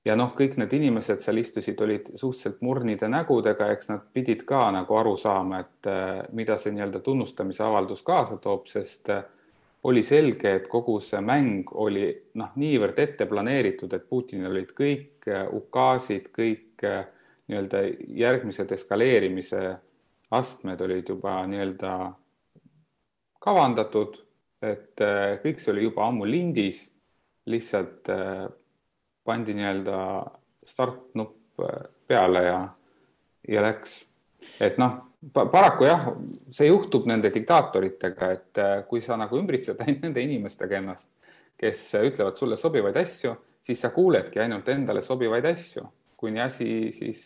ja 0.08 0.16
noh, 0.16 0.30
kõik 0.36 0.56
need 0.60 0.72
inimesed 0.78 1.20
seal 1.22 1.40
istusid, 1.42 1.80
olid 1.84 2.12
suhteliselt 2.14 2.62
murnide 2.64 3.08
nägudega, 3.12 3.68
eks 3.74 3.90
nad 3.90 4.04
pidid 4.14 4.44
ka 4.48 4.68
nagu 4.74 4.96
aru 4.96 5.14
saama, 5.20 5.62
et 5.64 5.88
äh, 5.90 6.22
mida 6.36 6.56
see 6.60 6.72
nii-öelda 6.74 7.02
tunnustamise 7.04 7.64
avaldus 7.66 8.02
kaasa 8.06 8.38
toob, 8.42 8.66
sest 8.70 9.10
äh, 9.12 9.24
oli 9.88 10.02
selge, 10.02 10.54
et 10.58 10.68
kogu 10.70 10.96
see 11.04 11.20
mäng 11.24 11.72
oli 11.84 12.06
noh, 12.40 12.54
niivõrd 12.58 12.98
ette 13.04 13.28
planeeritud, 13.30 13.92
et 13.94 14.06
Putinil 14.08 14.50
olid 14.50 14.72
kõik 14.76 15.28
äh, 15.28 15.44
ukaasid, 15.60 16.30
kõik 16.34 16.86
nii-öelda 17.48 17.82
järgmised 18.22 18.72
eskaleerimise 18.76 19.62
astmed 20.36 20.80
olid 20.84 21.08
juba 21.08 21.40
nii-öelda 21.48 21.92
kavandatud, 23.42 24.18
et 24.62 25.00
kõik 25.42 25.60
see 25.62 25.72
oli 25.72 25.86
juba 25.86 26.04
ammu 26.08 26.26
lindis, 26.28 26.82
lihtsalt 27.48 28.10
pandi 29.28 29.54
nii-öelda 29.56 29.98
startnupp 30.68 31.60
äh, 31.64 31.84
peale 32.06 32.44
ja, 32.44 32.58
ja 33.48 33.62
läks. 33.64 34.00
et 34.60 34.78
noh, 34.80 34.96
paraku 35.34 35.88
jah, 35.88 36.08
see 36.54 36.68
juhtub 36.68 37.08
nende 37.10 37.30
diktaatoritega, 37.34 38.30
et 38.32 38.62
äh, 38.62 38.72
kui 38.88 39.02
sa 39.04 39.18
nagu 39.20 39.38
ümbritsed 39.40 39.80
ainult 39.84 40.02
nende 40.06 40.24
inimestega 40.24 40.80
ennast, 40.80 41.12
kes 41.58 41.84
ütlevad 42.00 42.38
sulle 42.38 42.56
sobivaid 42.56 42.96
asju, 43.02 43.34
siis 43.64 43.80
sa 43.82 43.92
kuuledki 43.94 44.40
ainult 44.40 44.68
endale 44.72 45.02
sobivaid 45.04 45.48
asju, 45.50 45.84
kuni 46.18 46.42
asi 46.42 46.90
siis 46.94 47.22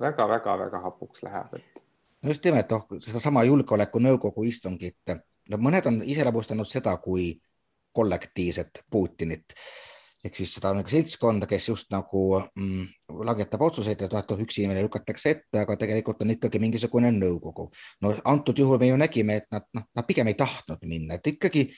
väga-väga-väga 0.00 0.80
äh, 0.80 0.86
hapuks 0.90 1.24
läheb, 1.26 1.58
et. 1.60 1.82
just 2.26 2.44
nimelt, 2.44 2.72
noh, 2.72 3.00
sedasama 3.04 3.44
julgeolekunõukogu 3.46 4.46
istungit, 4.50 5.18
no 5.50 5.60
mõned 5.62 5.86
on 5.92 6.00
iseloomustanud 6.02 6.68
seda 6.68 6.96
kui 7.02 7.34
kollektiivset 7.96 8.82
Putinit 8.90 9.54
ehk 10.26 10.38
siis 10.38 10.54
seda 10.56 10.72
nagu 10.74 10.90
seltskonda, 10.90 11.48
kes 11.50 11.68
just 11.70 11.92
nagu 11.94 12.22
mm, 12.42 12.86
langetab 13.26 13.62
otsuseid 13.68 14.02
ja 14.02 14.08
noh, 14.10 14.42
üks 14.42 14.58
inimene 14.60 14.82
lükatakse 14.86 15.32
ette, 15.34 15.60
aga 15.62 15.76
tegelikult 15.80 16.24
on 16.24 16.34
ikkagi 16.34 16.60
mingisugune 16.62 17.12
nõukogu. 17.14 17.68
no 18.02 18.14
antud 18.24 18.58
juhul 18.58 18.80
me 18.82 18.90
ju 18.90 18.98
nägime, 19.00 19.40
et 19.42 19.48
nad, 19.54 19.68
noh, 19.76 19.86
nad 19.94 20.08
pigem 20.08 20.32
ei 20.32 20.38
tahtnud 20.38 20.82
minna, 20.88 21.20
et 21.20 21.30
ikkagi 21.34 21.68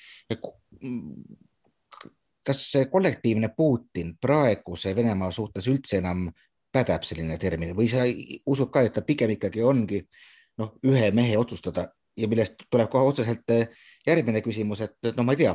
kas 2.49 2.64
see 2.73 2.88
kollektiivne 2.88 3.52
Putin 3.57 4.14
praeguse 4.21 4.95
Venemaa 4.97 5.31
suhtes 5.35 5.69
üldse 5.69 6.00
enam 6.00 6.28
pädeb 6.73 7.05
selline 7.05 7.37
termin 7.40 7.75
või 7.76 7.88
sa 7.90 8.07
usud 8.47 8.73
ka, 8.73 8.85
et 8.85 8.97
ta 8.97 9.05
pigem 9.05 9.35
ikkagi 9.37 9.64
ongi 9.64 10.00
noh, 10.61 10.75
ühe 10.88 11.11
mehe 11.17 11.37
otsustada 11.40 11.88
ja 12.19 12.28
millest 12.28 12.64
tuleb 12.71 12.88
kohe 12.93 13.05
otseselt 13.12 13.52
järgmine 14.07 14.40
küsimus, 14.43 14.83
et 14.87 15.12
no 15.17 15.25
ma 15.26 15.37
ei 15.37 15.45
tea, 15.45 15.52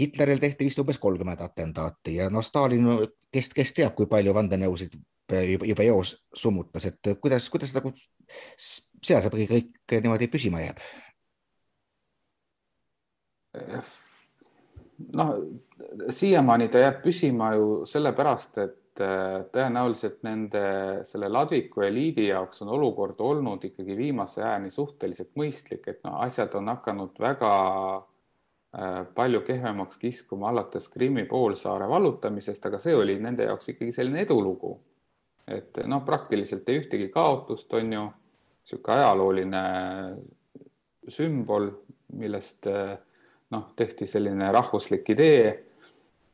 Hitleril 0.00 0.40
tehti 0.42 0.66
vist 0.66 0.78
umbes 0.82 0.98
kolmkümmend 0.98 1.40
atentaati 1.44 2.16
ja 2.16 2.30
noh, 2.30 2.42
Stalin, 2.42 2.88
kes, 3.32 3.50
kes 3.54 3.72
teab, 3.76 3.94
kui 3.94 4.08
palju 4.10 4.34
vandenõusid 4.34 4.96
juba, 5.30 5.66
juba 5.70 5.84
eos 5.86 6.16
summutas, 6.34 6.88
et 6.90 7.12
kuidas, 7.22 7.48
kuidas 7.50 7.74
nagu 7.76 7.92
seal 8.58 9.22
see 9.22 9.46
kõik, 9.50 9.68
kõik 9.86 10.00
niimoodi 10.02 10.30
püsima 10.32 10.64
jääb? 10.64 10.82
noh, 15.14 15.36
siiamaani 16.10 16.66
ta 16.72 16.82
jääb 16.82 16.96
püsima 17.04 17.52
ju 17.54 17.68
sellepärast, 17.86 18.58
et 18.64 19.02
äh, 19.02 19.44
tõenäoliselt 19.54 20.24
nende 20.26 20.64
selle 21.06 21.28
ladviku 21.30 21.84
eliidi 21.86 22.26
jaoks 22.32 22.64
on 22.66 22.72
olukord 22.74 23.22
olnud 23.22 23.62
ikkagi 23.70 23.94
viimase 23.96 24.42
ajani 24.42 24.74
suhteliselt 24.74 25.30
mõistlik, 25.38 25.86
et 25.86 26.02
no 26.02 26.16
asjad 26.26 26.58
on 26.58 26.72
hakanud 26.74 27.22
väga 27.22 27.52
Äh, 28.04 28.13
palju 29.14 29.40
kehvemaks 29.46 29.98
kiskuma 29.98 30.48
alates 30.48 30.88
Krimmi 30.88 31.24
poolsaare 31.30 31.86
vallutamisest, 31.88 32.66
aga 32.66 32.80
see 32.82 32.94
oli 32.96 33.18
nende 33.22 33.46
jaoks 33.46 33.70
ikkagi 33.74 33.92
selline 33.94 34.24
edulugu. 34.24 34.78
et 35.48 35.76
noh, 35.86 36.00
praktiliselt 36.04 36.68
ei 36.72 36.80
ühtegi 36.80 37.10
kaotust, 37.12 37.72
on 37.76 37.92
ju, 37.92 38.04
niisugune 38.64 38.94
ajalooline 38.96 39.60
sümbol, 41.12 41.68
millest 42.16 42.66
äh, 42.66 42.94
noh, 43.52 43.66
tehti 43.76 44.08
selline 44.08 44.50
rahvuslik 44.52 45.10
idee. 45.12 45.52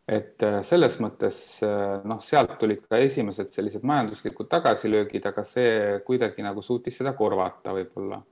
et 0.08 0.42
äh, 0.42 0.60
selles 0.62 0.96
mõttes 1.02 1.60
noh, 2.04 2.22
sealt 2.22 2.56
tulid 2.58 2.86
ka 2.88 3.02
esimesed 3.02 3.52
sellised 3.52 3.82
majanduslikud 3.82 4.48
tagasilöögid, 4.48 5.26
aga 5.26 5.44
see 5.44 6.00
kuidagi 6.06 6.46
nagu 6.46 6.62
suutis 6.62 6.96
seda 6.96 7.12
korvata 7.12 7.74
võib-olla. 7.76 8.22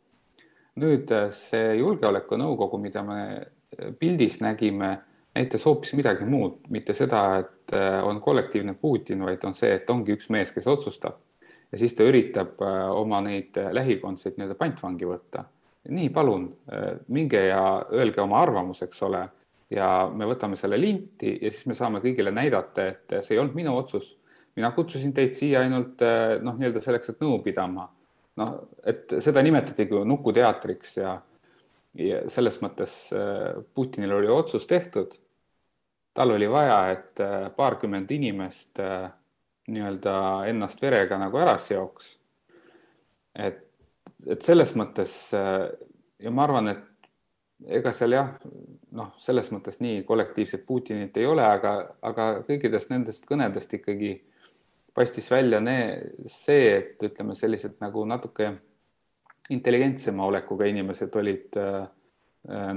nüüd 0.78 1.12
see 1.34 1.76
julgeolekunõukogu, 1.82 2.78
mida 2.78 3.02
me 3.02 3.20
pildis 3.98 4.40
nägime, 4.40 4.98
näitas 5.34 5.64
hoopis 5.66 5.94
midagi 5.94 6.26
muud, 6.26 6.60
mitte 6.72 6.94
seda, 6.96 7.22
et 7.42 7.74
äh, 7.76 8.00
on 8.06 8.20
kollektiivne 8.20 8.74
Putin, 8.74 9.22
vaid 9.24 9.44
on 9.44 9.54
see, 9.54 9.74
et 9.76 9.90
ongi 9.90 10.16
üks 10.16 10.30
mees, 10.34 10.52
kes 10.52 10.66
otsustab. 10.66 11.20
ja 11.72 11.78
siis 11.78 11.94
ta 11.94 12.04
üritab 12.08 12.62
äh, 12.64 12.84
oma 12.96 13.20
neid 13.20 13.56
äh, 13.60 13.72
lähikondseid 13.76 14.38
nii-öelda 14.38 14.58
pantvangi 14.58 15.08
võtta. 15.08 15.44
nii, 15.88 16.08
palun 16.12 16.48
minge 17.08 17.40
ja 17.46 17.60
öelge 17.96 18.20
oma 18.20 18.42
arvamus, 18.42 18.82
eks 18.84 19.02
ole, 19.06 19.22
ja 19.72 19.86
me 20.12 20.26
võtame 20.28 20.56
selle 20.56 20.76
linti 20.80 21.30
ja 21.40 21.50
siis 21.50 21.68
me 21.70 21.76
saame 21.76 22.02
kõigile 22.04 22.32
näidata, 22.34 22.84
et 22.84 23.14
see 23.22 23.36
ei 23.36 23.40
olnud 23.40 23.54
minu 23.56 23.76
otsus. 23.76 24.16
mina 24.56 24.70
kutsusin 24.74 25.12
teid 25.14 25.32
siia 25.38 25.60
ainult 25.60 26.02
noh, 26.42 26.58
nii-öelda 26.58 26.82
selleks, 26.84 27.08
et 27.08 27.20
nõu 27.24 27.38
pidama. 27.44 27.88
noh, 28.36 28.52
et 28.84 29.14
seda 29.18 29.42
nimetatigi 29.42 30.04
nukuteatriks 30.04 30.96
ja, 30.96 31.14
ja 31.98 32.20
selles 32.30 32.60
mõttes 32.62 32.92
Putinil 33.74 34.12
oli 34.14 34.28
otsus 34.30 34.66
tehtud. 34.66 35.16
tal 36.14 36.30
oli 36.30 36.50
vaja, 36.50 36.90
et 36.90 37.20
paarkümmend 37.56 38.10
inimest 38.10 38.78
nii-öelda 39.68 40.14
ennast 40.50 40.82
verega 40.82 41.18
nagu 41.18 41.38
ära 41.38 41.58
seoks. 41.58 42.18
et, 43.34 43.64
et 44.26 44.42
selles 44.42 44.74
mõttes 44.76 45.12
ja 45.32 46.30
ma 46.30 46.44
arvan, 46.44 46.68
et 46.68 46.88
ega 47.78 47.92
seal 47.96 48.14
jah, 48.14 48.32
noh, 48.94 49.12
selles 49.22 49.50
mõttes 49.54 49.80
nii 49.82 50.02
kollektiivset 50.06 50.64
Putinit 50.66 51.16
ei 51.18 51.26
ole, 51.26 51.44
aga, 51.44 51.74
aga 52.02 52.28
kõikidest 52.46 52.92
nendest 52.92 53.26
kõnedest 53.28 53.74
ikkagi 53.80 54.12
paistis 54.94 55.30
välja 55.30 55.60
nee, 55.62 55.98
see, 56.26 56.70
et 56.78 57.06
ütleme, 57.06 57.36
sellised 57.38 57.78
nagu 57.82 58.04
natuke 58.08 58.52
intelligentsema 59.54 60.26
olekuga 60.26 60.66
inimesed 60.68 61.14
olid 61.16 61.56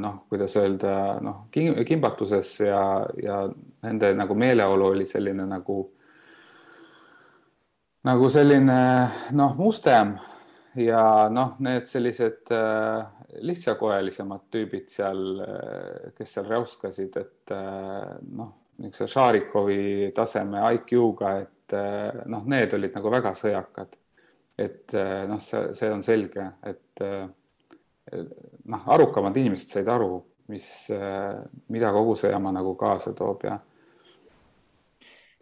noh, 0.01 0.15
kuidas 0.29 0.55
öelda, 0.59 0.93
noh, 1.23 1.45
kimbatuses 1.51 2.49
ja, 2.65 2.81
ja 3.23 3.37
nende 3.83 4.09
nagu 4.17 4.35
meeleolu 4.35 4.89
oli 4.95 5.05
selline 5.07 5.45
nagu, 5.47 5.77
nagu 8.07 8.29
selline 8.33 8.79
noh, 9.37 9.55
mustem 9.59 10.15
ja 10.75 11.29
noh, 11.31 11.55
need 11.59 11.87
sellised 11.91 12.51
äh, 12.55 13.21
lihtsakoelisemad 13.41 14.47
tüübid 14.51 14.89
seal, 14.91 15.23
äh, 15.43 16.11
kes 16.17 16.35
seal 16.35 16.47
räuskasid, 16.49 17.17
et 17.19 17.55
äh, 17.55 18.13
noh, 18.31 18.53
niisuguse 18.81 19.09
Šarikovi 19.11 20.11
taseme 20.15 20.63
IQ-ga, 20.77 21.33
et 21.43 21.75
äh, 21.77 22.23
noh, 22.31 22.45
need 22.49 22.73
olid 22.77 22.95
nagu 22.97 23.13
väga 23.13 23.33
sõjakad. 23.37 23.97
Et 24.57 24.93
äh, 24.93 25.23
noh, 25.29 25.39
see, 25.43 25.71
see 25.77 25.91
on 25.91 26.03
selge, 26.03 26.47
et 26.67 27.03
äh, 27.05 27.27
noh, 28.71 28.87
arukamad 28.95 29.37
inimesed 29.37 29.71
said 29.71 29.89
aru, 29.91 30.19
mis 30.51 30.65
äh,, 30.91 31.37
mida 31.71 31.91
kogu 31.95 32.15
see 32.19 32.31
jama 32.31 32.51
nagu 32.51 32.73
kaasa 32.75 33.13
toob 33.15 33.45
ja. 33.47 33.59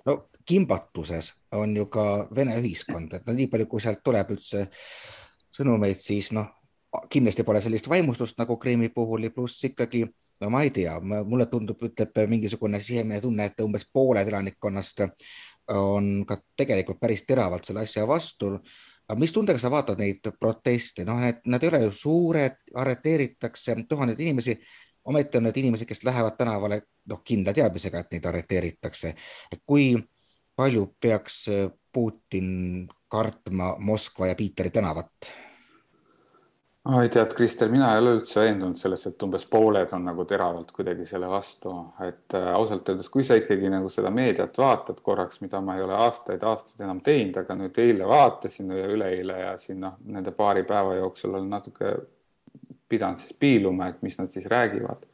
no 0.05 0.17
kimbatuses 0.45 1.33
on 1.57 1.75
ju 1.77 1.87
ka 1.89 2.05
Vene 2.35 2.57
ühiskond, 2.61 3.13
et 3.13 3.25
no 3.25 3.33
nii 3.33 3.49
palju, 3.49 3.67
kui 3.69 3.81
sealt 3.81 4.03
tuleb 4.05 4.33
üldse 4.35 4.67
sõnumeid, 5.55 5.97
siis 5.99 6.31
noh, 6.35 6.47
kindlasti 7.09 7.45
pole 7.45 7.61
sellist 7.61 7.89
vaimustust 7.89 8.37
nagu 8.41 8.57
Krimmi 8.57 8.89
puhul 8.93 9.27
ja 9.27 9.33
pluss 9.33 9.63
ikkagi, 9.67 10.05
no 10.41 10.49
ma 10.53 10.63
ei 10.65 10.71
tea, 10.73 10.95
mulle 11.01 11.45
tundub, 11.51 11.81
ütleb 11.85 12.17
mingisugune 12.31 12.81
sisemine 12.81 13.21
tunne, 13.21 13.49
et 13.49 13.61
umbes 13.65 13.85
pooled 13.93 14.29
elanikkonnast 14.29 15.05
on 15.75 16.25
ka 16.25 16.39
tegelikult 16.57 16.99
päris 17.01 17.25
teravalt 17.27 17.67
selle 17.69 17.85
asja 17.85 18.07
vastu. 18.09 18.55
Aga 19.09 19.19
mis 19.19 19.33
tundega 19.33 19.59
sa 19.59 19.71
vaatad 19.73 19.97
neid 19.99 20.29
proteste, 20.39 21.05
noh, 21.05 21.21
et 21.25 21.41
nad 21.49 21.63
ei 21.63 21.71
ole 21.71 21.81
ju 21.87 21.91
suured, 22.03 22.61
arreteeritakse 22.77 23.75
tuhandeid 23.89 24.21
inimesi, 24.21 24.53
ometi 25.09 25.39
on 25.39 25.47
need 25.47 25.57
inimesed, 25.57 25.89
kes 25.89 26.03
lähevad 26.05 26.37
tänavale, 26.37 26.81
noh, 27.09 27.21
kindla 27.25 27.53
teadmisega, 27.57 28.03
et 28.05 28.15
neid 28.15 28.29
arreteeritakse. 28.29 29.15
kui 29.65 29.95
palju 30.55 30.85
peaks 31.01 31.45
Putin 31.93 32.87
kartma 33.09 33.75
Moskva 33.79 34.27
ja 34.27 34.35
Piiteri 34.35 34.69
tänavat? 34.69 35.31
Oi, 36.95 37.09
tead, 37.09 37.33
Kristel, 37.35 37.69
mina 37.69 37.91
ei 37.93 38.01
ole 38.01 38.15
üldse 38.17 38.39
veendunud 38.41 38.77
selles, 38.79 39.03
et 39.09 39.23
umbes 39.25 39.45
pooled 39.49 39.91
on 39.95 40.05
nagu 40.09 40.23
teravalt 40.27 40.71
kuidagi 40.73 41.05
selle 41.05 41.27
vastu, 41.29 41.73
et 42.05 42.35
äh, 42.37 42.47
ausalt 42.55 42.89
öeldes, 42.89 43.09
kui 43.13 43.25
sa 43.25 43.37
ikkagi 43.39 43.69
nagu 43.71 43.91
seda 43.93 44.11
meediat 44.13 44.57
vaatad 44.57 45.01
korraks, 45.05 45.41
mida 45.43 45.61
ma 45.61 45.75
ei 45.77 45.83
ole 45.85 45.97
aastaid-aastaid 46.07 46.81
enam 46.85 47.01
teinud, 47.05 47.37
aga 47.41 47.57
nüüd 47.59 47.77
eile 47.83 48.07
vaatasin 48.09 48.73
ja 48.73 48.87
üleeile 48.95 49.37
ja 49.43 49.53
siin 49.61 49.83
noh, 49.85 49.99
nende 50.05 50.33
paari 50.35 50.65
päeva 50.67 50.97
jooksul 51.01 51.35
olen 51.35 51.49
natuke 51.51 51.93
pidanud 52.89 53.21
siis 53.21 53.37
piiluma, 53.37 53.91
et 53.91 54.01
mis 54.05 54.17
nad 54.17 54.31
siis 54.33 54.49
räägivad. 54.49 55.05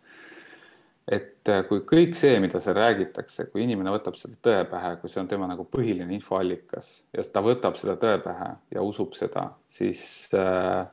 et 1.12 1.50
äh, 1.50 1.64
kui 1.70 1.84
kõik 1.86 2.16
see, 2.18 2.40
mida 2.42 2.60
seal 2.64 2.78
räägitakse, 2.80 3.50
kui 3.52 3.62
inimene 3.66 3.92
võtab 3.94 4.16
seda 4.18 4.38
tõe 4.42 4.64
pähe, 4.70 4.96
kui 5.02 5.12
see 5.12 5.22
on 5.22 5.28
tema 5.30 5.50
nagu 5.50 5.68
põhiline 5.70 6.14
infoallikas 6.18 7.02
ja 7.14 7.26
ta 7.30 7.44
võtab 7.46 7.78
seda 7.78 7.94
tõe 8.02 8.18
pähe 8.24 8.56
ja 8.74 8.82
usub 8.82 9.14
seda, 9.14 9.52
siis 9.70 10.02
äh, 10.34 10.88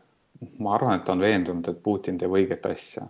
ma 0.59 0.77
arvan, 0.77 0.99
et 0.99 1.05
ta 1.07 1.17
on 1.17 1.25
veendunud, 1.25 1.69
et 1.69 1.83
Putin 1.83 2.19
teeb 2.21 2.33
õiget 2.35 2.67
asja. 2.71 3.07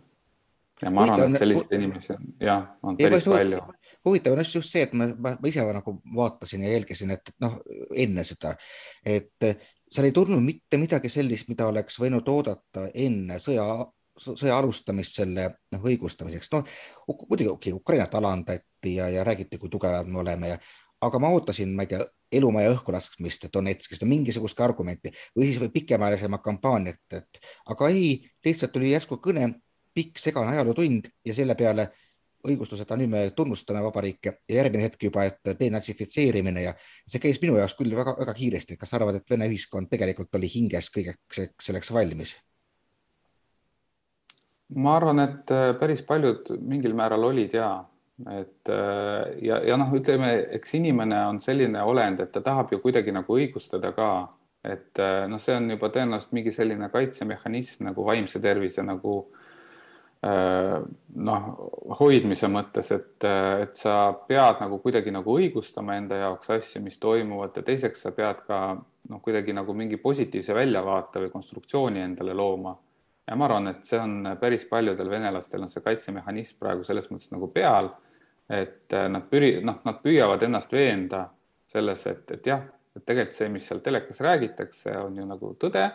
ja 0.83 0.91
ma 0.91 1.07
arvan, 1.07 1.35
et 1.35 1.43
selliseid 1.43 1.77
inimesi 1.79 2.17
on, 2.17 2.33
jah, 2.43 2.67
on 2.83 2.99
päris 2.99 3.27
ei, 3.27 3.33
palju. 3.33 3.61
huvitav 4.09 4.37
on 4.37 4.45
just 4.45 4.69
see, 4.69 4.83
et 4.89 4.93
ma, 4.99 5.09
ma, 5.15 5.37
ma 5.41 5.53
ise 5.53 5.65
nagu 5.79 5.97
vaatasin 6.17 6.67
ja 6.67 6.75
jälgisin, 6.75 7.15
et 7.17 7.35
noh, 7.45 7.59
enne 8.05 8.25
seda, 8.27 8.55
et 9.07 9.51
seal 9.93 10.09
ei 10.09 10.15
tulnud 10.17 10.43
mitte 10.43 10.81
midagi 10.81 11.11
sellist, 11.13 11.51
mida 11.53 11.69
oleks 11.71 12.01
võinud 12.01 12.29
oodata 12.33 12.89
enne 12.95 13.39
sõja 13.43 13.67
sõja 14.21 14.59
alustamist 14.59 15.17
selle 15.17 15.49
noh, 15.73 15.85
õigustamiseks, 15.89 16.51
noh 16.53 16.67
muidugi 17.29 17.49
okei 17.49 17.73
okay,, 17.73 17.79
Ukrainat 17.79 18.15
alandati 18.15 18.97
ja, 18.97 19.09
ja 19.09 19.25
räägiti, 19.25 19.59
kui 19.59 19.71
tugevad 19.73 20.07
me 20.07 20.21
oleme 20.21 20.53
ja 20.53 20.59
aga 21.03 21.19
ma 21.19 21.33
ootasin, 21.35 21.73
ma 21.77 21.87
ei 21.87 21.91
tea, 21.91 22.05
elumaja 22.33 22.71
õhku 22.73 22.95
laskmist 22.95 23.49
Donetskist, 23.53 24.05
mingisugust 24.09 24.61
argumenti 24.65 25.11
või 25.37 25.49
siis 25.49 25.59
või 25.61 25.73
pikemaajalisema 25.75 26.39
kampaaniat, 26.45 27.03
et 27.19 27.43
aga 27.75 27.91
ei, 27.93 28.15
lihtsalt 28.45 28.73
tuli 28.73 28.93
järsku 28.93 29.19
kõne, 29.25 29.51
pikk 29.93 30.21
segane 30.23 30.55
ajalootund 30.55 31.11
ja 31.27 31.35
selle 31.37 31.57
peale 31.59 31.91
õigustus, 32.49 32.81
et 32.83 32.95
nüüd 32.99 33.11
me 33.11 33.23
tunnustame 33.37 33.83
vabariike 33.85 34.37
ja 34.49 34.57
järgmine 34.57 34.87
hetk 34.89 35.05
juba, 35.07 35.27
et 35.29 35.53
denatsifitseerimine 35.59 36.65
ja 36.65 36.73
see 37.07 37.21
käis 37.23 37.39
minu 37.43 37.59
jaoks 37.59 37.77
küll 37.79 37.95
väga-väga 37.97 38.35
kiiresti. 38.35 38.77
kas 38.77 38.91
sa 38.91 38.99
arvad, 38.99 39.21
et 39.21 39.31
Vene 39.31 39.47
ühiskond 39.51 39.91
tegelikult 39.91 40.35
oli 40.39 40.51
hinges 40.51 40.91
kõigeks 40.95 41.45
selleks 41.61 41.93
valmis? 41.93 42.35
ma 44.75 44.97
arvan, 44.97 45.21
et 45.21 45.51
päris 45.79 46.01
paljud 46.03 46.55
mingil 46.65 46.95
määral 46.97 47.29
olid 47.29 47.53
ja 47.55 47.69
et 48.21 48.69
äh, 48.69 49.39
ja, 49.43 49.59
ja 49.65 49.77
noh, 49.81 49.93
ütleme, 49.97 50.33
eks 50.59 50.77
inimene 50.79 51.19
on 51.31 51.41
selline 51.43 51.83
olend, 51.83 52.21
et 52.23 52.33
ta 52.35 52.43
tahab 52.45 52.73
ju 52.73 52.81
kuidagi 52.83 53.15
nagu 53.15 53.39
õigustada 53.39 53.93
ka, 53.97 54.11
et 54.63 55.01
äh, 55.03 55.25
noh, 55.31 55.41
see 55.43 55.57
on 55.57 55.71
juba 55.73 55.91
tõenäoliselt 55.95 56.37
mingi 56.37 56.53
selline 56.55 56.91
kaitsemehhanism 56.93 57.89
nagu 57.89 58.05
vaimse 58.07 58.41
tervise 58.45 58.85
nagu 58.87 59.17
äh, 60.23 60.77
noh, 61.31 61.49
hoidmise 62.03 62.53
mõttes, 62.53 62.93
et, 62.95 63.27
et 63.65 63.75
sa 63.81 63.97
pead 64.29 64.63
nagu 64.63 64.79
kuidagi 64.85 65.15
nagu 65.15 65.39
õigustama 65.41 65.97
enda 65.99 66.21
jaoks 66.27 66.55
asju, 66.59 66.85
mis 66.85 67.01
toimuvad 67.03 67.59
ja 67.59 67.67
teiseks 67.67 68.07
sa 68.07 68.15
pead 68.15 68.45
ka 68.47 68.63
noh, 68.77 69.25
kuidagi 69.25 69.57
nagu 69.57 69.75
mingi 69.75 69.99
positiivse 69.99 70.55
väljavaate 70.55 71.27
või 71.27 71.35
konstruktsiooni 71.35 72.05
endale 72.05 72.37
looma 72.37 72.77
ja 73.29 73.37
ma 73.37 73.47
arvan, 73.47 73.71
et 73.71 73.87
see 73.87 74.01
on 74.01 74.35
päris 74.41 74.65
paljudel 74.71 75.11
venelastel 75.11 75.63
on 75.63 75.71
see 75.71 75.85
kaitsemehhanism 75.85 76.59
praegu 76.61 76.85
selles 76.87 77.09
mõttes 77.11 77.31
nagu 77.35 77.49
peal, 77.55 77.91
et 78.51 78.95
äh, 78.97 79.09
nad 79.13 79.29
püri-, 79.31 79.61
noh, 79.65 79.81
nad 79.87 80.01
püüavad 80.03 80.43
ennast 80.43 80.73
veenda 80.75 81.27
selles, 81.73 82.07
et, 82.11 82.25
et 82.37 82.47
jah, 82.53 82.65
et 82.97 83.05
tegelikult 83.07 83.39
see, 83.39 83.51
mis 83.53 83.67
seal 83.69 83.81
telekas 83.85 84.21
räägitakse, 84.25 84.97
on 85.07 85.17
ju 85.17 85.27
nagu 85.27 85.55
tõde. 85.61 85.91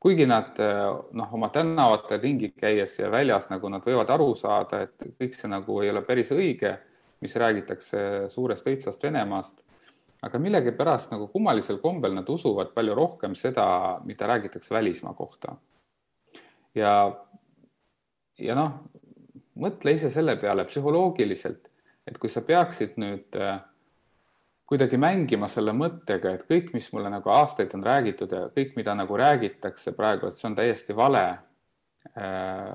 kuigi 0.00 0.26
nad 0.26 0.56
äh, 0.64 0.84
noh, 1.12 1.32
oma 1.36 1.50
tänavatel 1.52 2.20
ringi 2.20 2.54
käies 2.56 2.98
ja 2.98 3.10
väljas 3.10 3.50
nagu 3.50 3.68
nad 3.68 3.84
võivad 3.84 4.10
aru 4.10 4.34
saada, 4.34 4.82
et 4.82 5.10
kõik 5.20 5.34
see 5.36 5.48
nagu 5.48 5.82
ei 5.82 5.90
ole 5.90 6.02
päris 6.02 6.32
õige, 6.32 6.78
mis 7.20 7.36
räägitakse 7.36 8.28
suurest 8.28 8.66
õitsvast 8.66 9.02
Venemaast 9.02 9.60
aga 10.22 10.38
millegipärast 10.38 11.12
nagu 11.12 11.28
kummalisel 11.32 11.78
kombel 11.80 12.14
nad 12.14 12.28
usuvad 12.28 12.72
palju 12.74 12.94
rohkem 12.94 13.34
seda, 13.34 14.00
mida 14.04 14.26
räägitakse 14.28 14.74
välismaa 14.74 15.14
kohta 15.14 15.56
ja, 16.74 16.92
ja 18.38 18.56
noh, 18.58 18.76
mõtle 19.60 19.94
ise 19.96 20.10
selle 20.12 20.36
peale 20.40 20.64
psühholoogiliselt, 20.68 21.68
et 22.06 22.18
kui 22.18 22.30
sa 22.32 22.42
peaksid 22.46 22.96
nüüd 23.00 23.36
äh, 23.38 23.58
kuidagi 24.70 24.98
mängima 25.02 25.48
selle 25.50 25.74
mõttega, 25.74 26.34
et 26.34 26.46
kõik, 26.48 26.72
mis 26.76 26.88
mulle 26.94 27.10
nagu 27.10 27.30
aastaid 27.34 27.74
on 27.74 27.84
räägitud 27.86 28.32
ja 28.32 28.46
kõik, 28.54 28.76
mida 28.78 28.94
nagu 28.94 29.18
räägitakse 29.18 29.94
praegu, 29.98 30.30
et 30.30 30.38
see 30.38 30.50
on 30.50 30.58
täiesti 30.58 30.96
vale 30.96 31.24
äh,. 32.16 32.74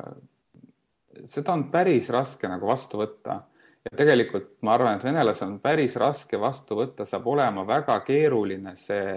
seda 1.25 1.53
on 1.53 1.69
päris 1.71 2.09
raske 2.11 2.47
nagu 2.51 2.67
vastu 2.67 2.99
võtta 2.99 3.39
ja 3.85 3.93
tegelikult 3.97 4.57
ma 4.65 4.73
arvan, 4.75 4.97
et 4.97 5.05
venelasel 5.05 5.47
on 5.47 5.59
päris 5.63 5.95
raske 6.01 6.39
vastu 6.41 6.75
võtta, 6.81 7.05
saab 7.07 7.27
olema 7.31 7.63
väga 7.67 7.99
keeruline 8.05 8.75
see 8.75 9.15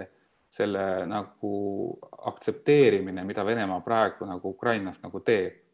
selle 0.49 1.05
nagu 1.05 1.99
aktsepteerimine, 2.31 3.23
mida 3.23 3.45
Venemaa 3.45 3.81
praegu 3.85 4.25
nagu 4.25 4.49
Ukrainas 4.49 5.01
nagu 5.03 5.19
teeb. 5.19 5.65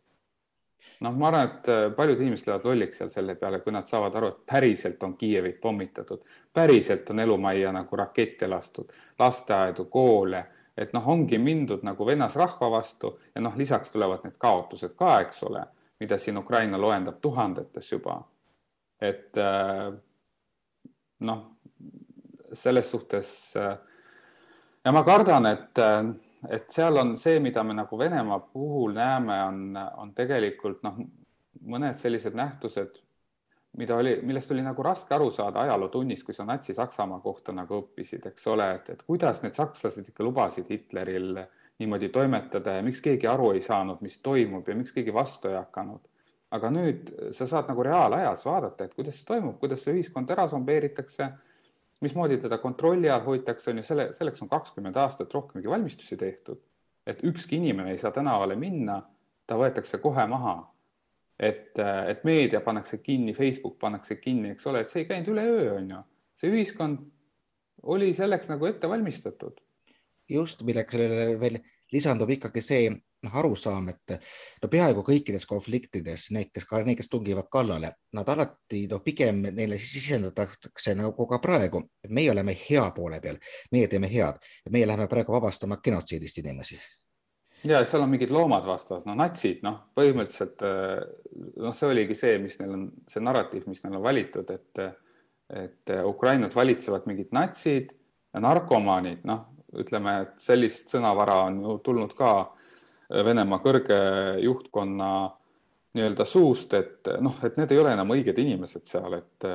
noh, 1.02 1.16
ma 1.18 1.28
arvan, 1.28 1.48
et 1.50 1.70
äh, 1.70 1.86
paljud 1.96 2.20
inimesed 2.22 2.48
lähevad 2.48 2.66
lolliks 2.66 3.00
seal 3.02 3.10
selle 3.10 3.36
peale, 3.36 3.60
kui 3.60 3.74
nad 3.74 3.88
saavad 3.90 4.16
aru, 4.16 4.28
et 4.28 4.44
päriselt 4.52 5.04
on 5.04 5.16
Kiievit 5.18 5.58
pommitatud, 5.62 6.22
päriselt 6.54 7.10
on 7.10 7.20
elumajja 7.20 7.72
nagu 7.74 7.98
rakette 7.98 8.48
lastud, 8.48 8.94
lasteaedu, 9.20 9.88
koole, 9.92 10.44
et 10.78 10.94
noh, 10.94 11.08
ongi 11.08 11.40
mindud 11.42 11.84
nagu 11.84 12.06
vennasrahva 12.06 12.70
vastu 12.72 13.16
ja 13.36 13.42
noh, 13.42 13.58
lisaks 13.58 13.92
tulevad 13.92 14.24
need 14.24 14.38
kaotused 14.38 14.94
ka, 14.96 15.20
eks 15.26 15.44
ole, 15.50 15.66
mida 16.00 16.20
siin 16.22 16.38
Ukraina 16.38 16.78
loendab 16.78 17.18
tuhandetes 17.22 17.92
juba. 17.92 18.22
et 19.02 19.38
äh, 19.38 19.92
noh 21.20 21.44
selles 22.54 22.92
suhtes 22.92 23.54
ja 24.86 24.92
ma 24.94 25.04
kardan, 25.04 25.50
et, 25.50 25.82
et 26.50 26.68
seal 26.72 27.02
on 27.02 27.16
see, 27.18 27.40
mida 27.44 27.64
me 27.64 27.74
nagu 27.78 28.00
Venemaa 28.00 28.40
puhul 28.52 28.94
näeme, 28.98 29.40
on, 29.44 29.80
on 29.98 30.14
tegelikult 30.18 30.84
noh, 30.86 31.02
mõned 31.66 31.98
sellised 31.98 32.38
nähtused, 32.38 33.02
mida 33.78 33.98
oli, 34.00 34.16
millest 34.24 34.52
oli 34.54 34.64
nagu 34.64 34.84
raske 34.86 35.16
aru 35.16 35.32
saada 35.34 35.66
ajalootunnis, 35.66 36.24
kui 36.24 36.34
sa 36.38 36.46
Natsi-Saksamaa 36.48 37.20
kohta 37.24 37.56
nagu 37.56 37.82
õppisid, 37.82 38.28
eks 38.30 38.48
ole, 38.52 38.70
et, 38.78 38.90
et 38.94 39.04
kuidas 39.08 39.42
need 39.44 39.58
sakslased 39.58 40.12
ikka 40.12 40.24
lubasid 40.24 40.70
Hitleril 40.72 41.42
niimoodi 41.80 42.10
toimetada 42.10 42.78
ja 42.78 42.84
miks 42.86 43.02
keegi 43.04 43.28
aru 43.28 43.52
ei 43.56 43.64
saanud, 43.64 44.00
mis 44.06 44.20
toimub 44.24 44.68
ja 44.70 44.76
miks 44.78 44.96
keegi 44.96 45.14
vastu 45.14 45.52
ei 45.52 45.58
hakanud. 45.60 46.06
aga 46.56 46.70
nüüd 46.72 47.10
sa 47.36 47.48
saad 47.50 47.68
nagu 47.68 47.84
reaalajas 47.84 48.46
vaadata, 48.48 48.86
et 48.86 48.94
kuidas 48.96 49.18
see 49.18 49.26
toimub, 49.28 49.58
kuidas 49.60 49.82
see 49.84 49.98
ühiskond 49.98 50.30
ära 50.32 50.46
sombeeritakse, 50.48 51.28
mismoodi 52.02 52.38
teda 52.38 52.58
kontrolli 52.58 53.10
all 53.10 53.24
hoitakse, 53.26 53.72
on 53.72 53.80
ju, 53.80 53.84
selle, 53.84 54.10
selleks 54.14 54.42
on 54.44 54.50
kakskümmend 54.50 54.96
aastat 55.00 55.34
rohkemgi 55.34 55.70
valmistusi 55.70 56.18
tehtud. 56.18 56.62
et 57.06 57.20
ükski 57.24 57.56
inimene 57.56 57.92
ei 57.92 57.98
saa 58.02 58.10
tänavale 58.12 58.56
minna, 58.58 58.96
ta 59.46 59.56
võetakse 59.56 60.00
kohe 60.02 60.24
maha 60.28 60.56
et, 61.40 61.76
et 61.80 62.24
meedia 62.24 62.62
pannakse 62.64 63.00
kinni, 63.04 63.34
Facebook 63.34 63.78
pannakse 63.80 64.18
kinni, 64.22 64.54
eks 64.56 64.68
ole, 64.72 64.84
et 64.84 64.92
see 64.92 65.04
ei 65.04 65.10
käinud 65.10 65.34
üleöö, 65.36 65.76
on 65.80 65.92
ju. 65.92 66.02
see 66.36 66.52
ühiskond 66.52 67.04
oli 67.96 68.12
selleks 68.16 68.50
nagu 68.52 68.68
ette 68.68 68.90
valmistatud. 68.90 69.60
just, 70.30 70.64
sellele 70.66 71.40
veel 71.40 71.60
lisandub 71.94 72.32
ikkagi 72.38 72.64
see 72.64 72.90
noh, 73.26 73.38
arusaam, 73.42 73.90
et 73.94 74.16
no 74.62 74.70
peaaegu 74.72 75.04
kõikides 75.06 75.48
konfliktides 75.50 76.30
need, 76.36 76.52
kes 76.54 76.68
ka 76.70 76.82
need, 76.84 77.00
kes 77.00 77.10
tungivad 77.12 77.50
kallale, 77.52 77.92
nad 78.16 78.30
alati 78.32 78.86
no 78.92 79.02
pigem 79.06 79.42
neile 79.52 79.80
sisendatakse 79.82 80.96
nagu 80.98 81.28
ka 81.30 81.40
praegu, 81.44 81.84
et 82.04 82.14
meie 82.14 82.32
oleme 82.34 82.56
hea 82.66 82.86
poole 82.96 83.22
peal, 83.24 83.40
meie 83.76 83.90
teeme 83.92 84.12
head, 84.12 84.40
meie 84.72 84.88
läheme 84.88 85.10
praegu 85.12 85.36
vabastama 85.36 85.80
genotsiidist 85.84 86.44
inimesi. 86.44 86.80
Ja 87.66 87.80
seal 87.86 88.04
on 88.06 88.12
mingid 88.12 88.30
loomad 88.30 88.66
vastas, 88.68 89.08
no 89.10 89.16
natsid, 89.18 89.64
noh, 89.66 89.88
põhimõtteliselt 89.98 90.62
äh, 90.68 91.02
noh, 91.66 91.74
see 91.74 91.90
oligi 91.90 92.18
see, 92.18 92.38
mis 92.44 92.60
neil 92.62 92.76
on, 92.78 92.86
see 93.10 93.24
narratiiv, 93.24 93.66
mis 93.72 93.82
neil 93.84 93.98
on 93.98 94.06
valitud, 94.06 94.54
et 94.54 94.86
et 95.54 95.92
Ukrainat 96.10 96.56
valitsevad 96.58 97.04
mingid 97.06 97.30
natsid 97.36 97.92
narkomaanid, 98.42 99.20
noh, 99.30 99.44
ütleme, 99.80 100.16
et 100.24 100.44
sellist 100.44 100.92
sõnavara 100.94 101.42
on 101.50 101.60
ju 101.64 101.78
tulnud 101.86 102.14
ka 102.18 102.32
Venemaa 103.10 103.60
kõrge 103.62 103.98
juhtkonna 104.42 105.10
nii-öelda 105.96 106.26
suust, 106.28 106.74
et 106.74 107.08
noh, 107.24 107.38
et 107.46 107.58
need 107.60 107.72
ei 107.72 107.80
ole 107.80 107.94
enam 107.96 108.12
õiged 108.16 108.40
inimesed 108.42 108.88
seal, 108.90 109.14
et 109.20 109.46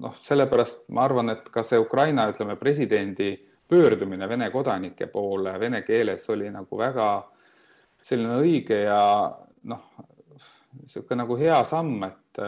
noh, 0.00 0.14
sellepärast 0.24 0.86
ma 0.94 1.04
arvan, 1.04 1.34
et 1.34 1.50
ka 1.52 1.64
see 1.66 1.80
Ukraina, 1.80 2.28
ütleme, 2.32 2.56
presidendi 2.60 3.34
pöördumine 3.68 4.28
Vene 4.28 4.50
kodanike 4.54 5.08
poole 5.10 5.56
vene 5.60 5.82
keeles 5.82 6.28
oli 6.30 6.48
nagu 6.54 6.78
väga 6.78 7.08
selline 8.06 8.38
õige 8.38 8.84
ja 8.86 9.00
noh, 9.66 9.86
niisugune 10.78 11.24
nagu 11.24 11.38
hea 11.40 11.58
samm, 11.66 12.04
et 12.06 12.42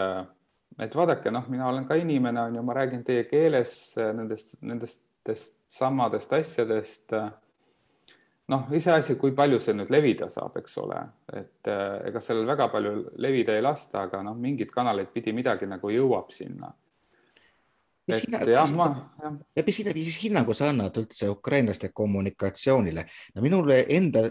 et 0.78 0.94
vaadake, 0.94 1.32
noh, 1.34 1.48
mina 1.50 1.66
olen 1.66 1.88
ka 1.88 1.96
inimene, 1.98 2.44
on 2.46 2.54
ju, 2.54 2.62
ma 2.62 2.74
räägin 2.76 3.02
teie 3.04 3.24
keeles 3.26 3.72
nendest, 3.98 4.54
nendest 4.62 5.02
samadest 5.68 6.32
asjadest. 6.32 7.14
Noh, 8.48 8.66
iseasi, 8.72 9.18
kui 9.20 9.34
palju 9.36 9.60
see 9.60 9.76
nüüd 9.76 9.90
levida 9.92 10.28
saab, 10.32 10.56
eks 10.60 10.76
ole, 10.82 10.98
et 11.36 11.70
ega 12.08 12.20
sellel 12.24 12.48
väga 12.48 12.68
palju 12.72 12.92
levida 13.20 13.56
ei 13.56 13.64
lasta, 13.64 14.06
aga 14.08 14.22
noh, 14.24 14.36
mingid 14.36 14.72
kanaleid 14.74 15.12
pidi 15.12 15.34
midagi 15.36 15.68
nagu 15.68 15.92
jõuab 15.92 16.32
sinna 16.32 16.72
mis 18.08 18.24
hinnangu, 18.24 20.04
hinnangu 20.22 20.54
sa 20.56 20.70
annad 20.72 20.96
üldse 21.00 21.28
ukrainlaste 21.28 21.90
kommunikatsioonile? 21.92 23.04
no 23.34 23.44
minule 23.44 23.82
enda 23.96 24.24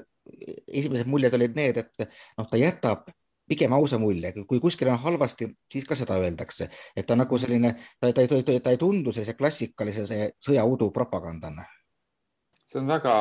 esimesed 0.68 1.08
muljed 1.08 1.38
olid 1.38 1.56
need, 1.56 1.78
et 1.84 2.10
noh, 2.38 2.48
ta 2.50 2.60
jätab 2.60 3.08
pigem 3.48 3.72
ausa 3.78 4.00
mulje, 4.02 4.34
kui 4.48 4.60
kuskil 4.60 4.90
on 4.92 5.00
halvasti, 5.00 5.48
siis 5.72 5.86
ka 5.88 5.96
seda 5.96 6.18
öeldakse, 6.20 6.68
et 6.96 7.08
ta 7.08 7.16
nagu 7.16 7.40
selline, 7.40 7.78
ta, 8.00 8.12
ta, 8.12 8.26
ta, 8.28 8.42
ta, 8.44 8.58
ta 8.66 8.74
ei 8.74 8.82
tundu 8.82 9.14
sellise 9.16 9.38
klassikalise 9.40 10.34
sõjaudu 10.44 10.90
propagandana. 10.92 11.64
See 12.78 12.84
on 12.84 12.90
väga, 12.90 13.14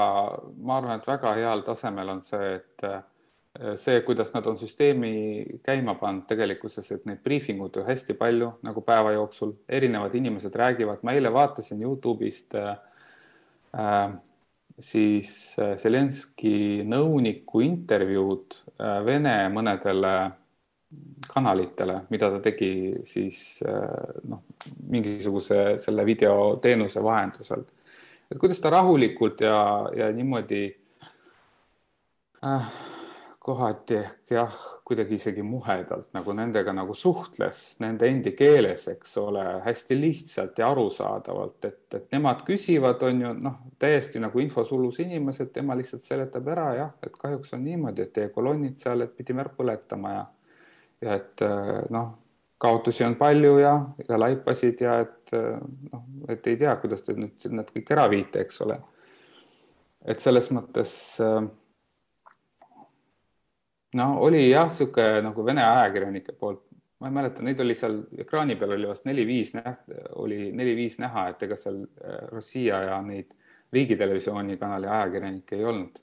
ma 0.60 0.76
arvan, 0.76 1.00
et 1.00 1.06
väga 1.08 1.32
heal 1.38 1.62
tasemel 1.64 2.10
on 2.12 2.22
see, 2.24 2.56
et 2.58 2.84
see, 3.80 4.00
kuidas 4.04 4.34
nad 4.34 4.46
on 4.50 4.58
süsteemi 4.60 5.60
käima 5.64 5.94
pannud 5.96 6.26
tegelikkuses, 6.28 6.90
et 6.92 7.06
neid 7.08 7.22
briifingud 7.24 7.78
ju 7.78 7.84
hästi 7.86 8.16
palju 8.18 8.52
nagu 8.66 8.82
päeva 8.84 9.14
jooksul, 9.16 9.54
erinevad 9.68 10.14
inimesed 10.14 10.54
räägivad, 10.60 11.00
ma 11.02 11.16
eile 11.16 11.32
vaatasin 11.32 11.80
Youtube'ist 11.80 12.58
äh, 12.60 12.76
siis 14.78 15.30
Zelenski 15.80 16.82
nõuniku 16.84 17.62
intervjuud 17.64 18.58
Vene 19.06 19.38
mõnedele 19.52 20.16
kanalitele, 21.26 22.02
mida 22.12 22.28
ta 22.30 22.42
tegi 22.44 22.70
siis 23.08 23.38
noh, 24.28 24.42
mingisuguse 24.92 25.78
selle 25.82 26.04
videoteenuse 26.06 27.02
vahendusel. 27.02 27.64
Et 28.30 28.38
kuidas 28.40 28.60
ta 28.60 28.70
rahulikult 28.74 29.40
ja, 29.40 29.56
ja 29.96 30.10
niimoodi 30.12 30.66
äh, 32.44 32.68
kohati 33.46 33.94
ehk 33.94 34.32
jah, 34.34 34.54
kuidagi 34.86 35.14
isegi 35.20 35.42
muhedalt 35.46 36.08
nagu 36.16 36.32
nendega 36.34 36.72
nagu 36.74 36.94
suhtles 36.94 37.60
nende 37.82 38.08
endi 38.10 38.32
keeles, 38.34 38.88
eks 38.90 39.16
ole, 39.22 39.44
hästi 39.62 39.98
lihtsalt 40.00 40.58
ja 40.58 40.70
arusaadavalt, 40.74 41.58
et, 41.68 41.84
et 41.94 42.08
nemad 42.16 42.42
küsivad, 42.46 43.02
on 43.06 43.22
ju 43.22 43.34
noh, 43.46 43.60
täiesti 43.78 44.22
nagu 44.22 44.42
infosulus 44.42 44.98
inimesed, 45.04 45.52
tema 45.54 45.78
lihtsalt 45.78 46.02
seletab 46.02 46.50
ära 46.56 46.72
jah, 46.80 46.96
et 47.06 47.14
kahjuks 47.14 47.54
on 47.54 47.62
niimoodi, 47.66 48.08
et 48.08 48.16
teie 48.18 48.32
kolonnid 48.34 48.82
seal, 48.82 49.06
et 49.06 49.14
pidime 49.14 49.46
ära 49.46 49.54
põletama 49.54 50.16
ja 50.16 50.24
ja 51.04 51.16
et 51.20 51.42
noh, 51.92 52.12
kaotusi 52.58 53.04
on 53.04 53.14
palju 53.20 53.58
ja, 53.60 53.74
ja 54.08 54.18
laipasid 54.18 54.80
ja 54.80 55.00
et 55.04 55.32
noh, 55.34 56.02
et 56.28 56.46
ei 56.46 56.56
tea, 56.56 56.72
kuidas 56.80 57.04
te 57.04 57.14
nüüd 57.16 57.46
need 57.52 57.72
kõik 57.74 57.92
ära 57.92 58.06
viite, 58.10 58.42
eks 58.46 58.60
ole. 58.64 58.78
et 60.06 60.20
selles 60.24 60.48
mõttes 60.54 60.94
no 63.96 64.06
oli 64.20 64.48
jah, 64.50 64.68
niisugune 64.70 65.22
nagu 65.26 65.44
Vene 65.44 65.64
ajakirjanike 65.64 66.36
poolt, 66.38 66.62
ma 67.00 67.10
ei 67.10 67.16
mäleta, 67.18 67.44
neid 67.44 67.60
oli 67.60 67.76
seal 67.76 67.98
ekraani 68.24 68.56
peal 68.60 68.76
oli 68.76 68.88
vast 68.88 69.06
neli-viis 69.08 69.52
näht-, 69.56 69.92
oli 70.22 70.50
neli-viis 70.56 70.98
näha, 71.02 71.28
et 71.32 71.44
ega 71.46 71.58
seal 71.60 71.82
äh, 71.84 72.22
Rossija 72.32 72.82
ja 72.90 73.00
neid 73.04 73.36
riigitelevisiooni 73.72 74.56
kanali 74.60 74.88
ajakirjanikke 74.88 75.58
ei 75.58 75.64
olnud. 75.64 76.02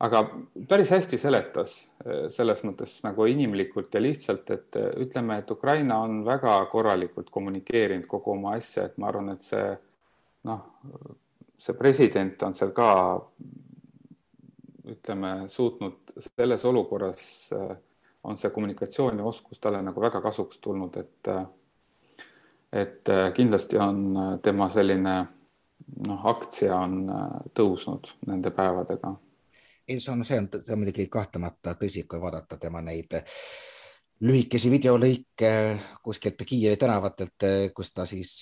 Aga 0.00 0.22
päris 0.68 0.90
hästi 0.94 1.18
seletas 1.20 1.74
äh, 2.06 2.28
selles 2.32 2.64
mõttes 2.64 2.96
nagu 3.04 3.26
inimlikult 3.28 3.94
ja 3.94 4.02
lihtsalt, 4.02 4.48
et 4.54 4.78
äh, 4.80 4.88
ütleme, 5.04 5.40
et 5.42 5.50
Ukraina 5.50 6.00
on 6.06 6.22
väga 6.24 6.56
korralikult 6.72 7.30
kommunikeerinud 7.30 8.08
kogu 8.08 8.34
oma 8.36 8.56
asja, 8.56 8.88
et 8.88 8.96
ma 8.98 9.10
arvan, 9.10 9.34
et 9.34 9.44
see 9.44 9.66
noh, 10.48 10.64
see 11.60 11.76
president 11.76 12.42
on 12.48 12.56
seal 12.56 12.72
ka 12.76 12.90
ütleme, 14.90 15.34
suutnud 15.52 16.16
selles 16.24 16.64
olukorras 16.64 17.24
äh, 17.56 17.76
on 18.24 18.40
see 18.40 18.50
kommunikatsioonioskus 18.52 19.60
talle 19.60 19.80
nagu 19.84 20.00
väga 20.00 20.20
kasuks 20.24 20.60
tulnud, 20.64 20.96
et 20.96 21.34
et 22.70 23.08
kindlasti 23.34 23.80
on 23.82 24.38
tema 24.44 24.68
selline 24.70 25.14
noh, 26.06 26.26
aktsia 26.30 26.76
on 26.76 27.00
tõusnud 27.56 28.12
nende 28.28 28.52
päevadega. 28.54 29.10
Ei, 29.90 30.00
see 30.00 30.12
on, 30.12 30.24
see 30.24 30.38
on, 30.38 30.48
see 30.62 30.74
on 30.74 30.80
muidugi 30.84 31.06
kahtlemata 31.10 31.74
tõsi, 31.78 32.04
kui 32.08 32.20
vaadata 32.22 32.58
tema 32.60 32.82
neid 32.84 33.16
lühikesi 34.20 34.68
videolõike 34.70 35.50
kuskilt 36.04 36.42
Kiievi 36.46 36.76
tänavatelt, 36.76 37.46
kus 37.74 37.92
ta 37.96 38.04
siis 38.08 38.34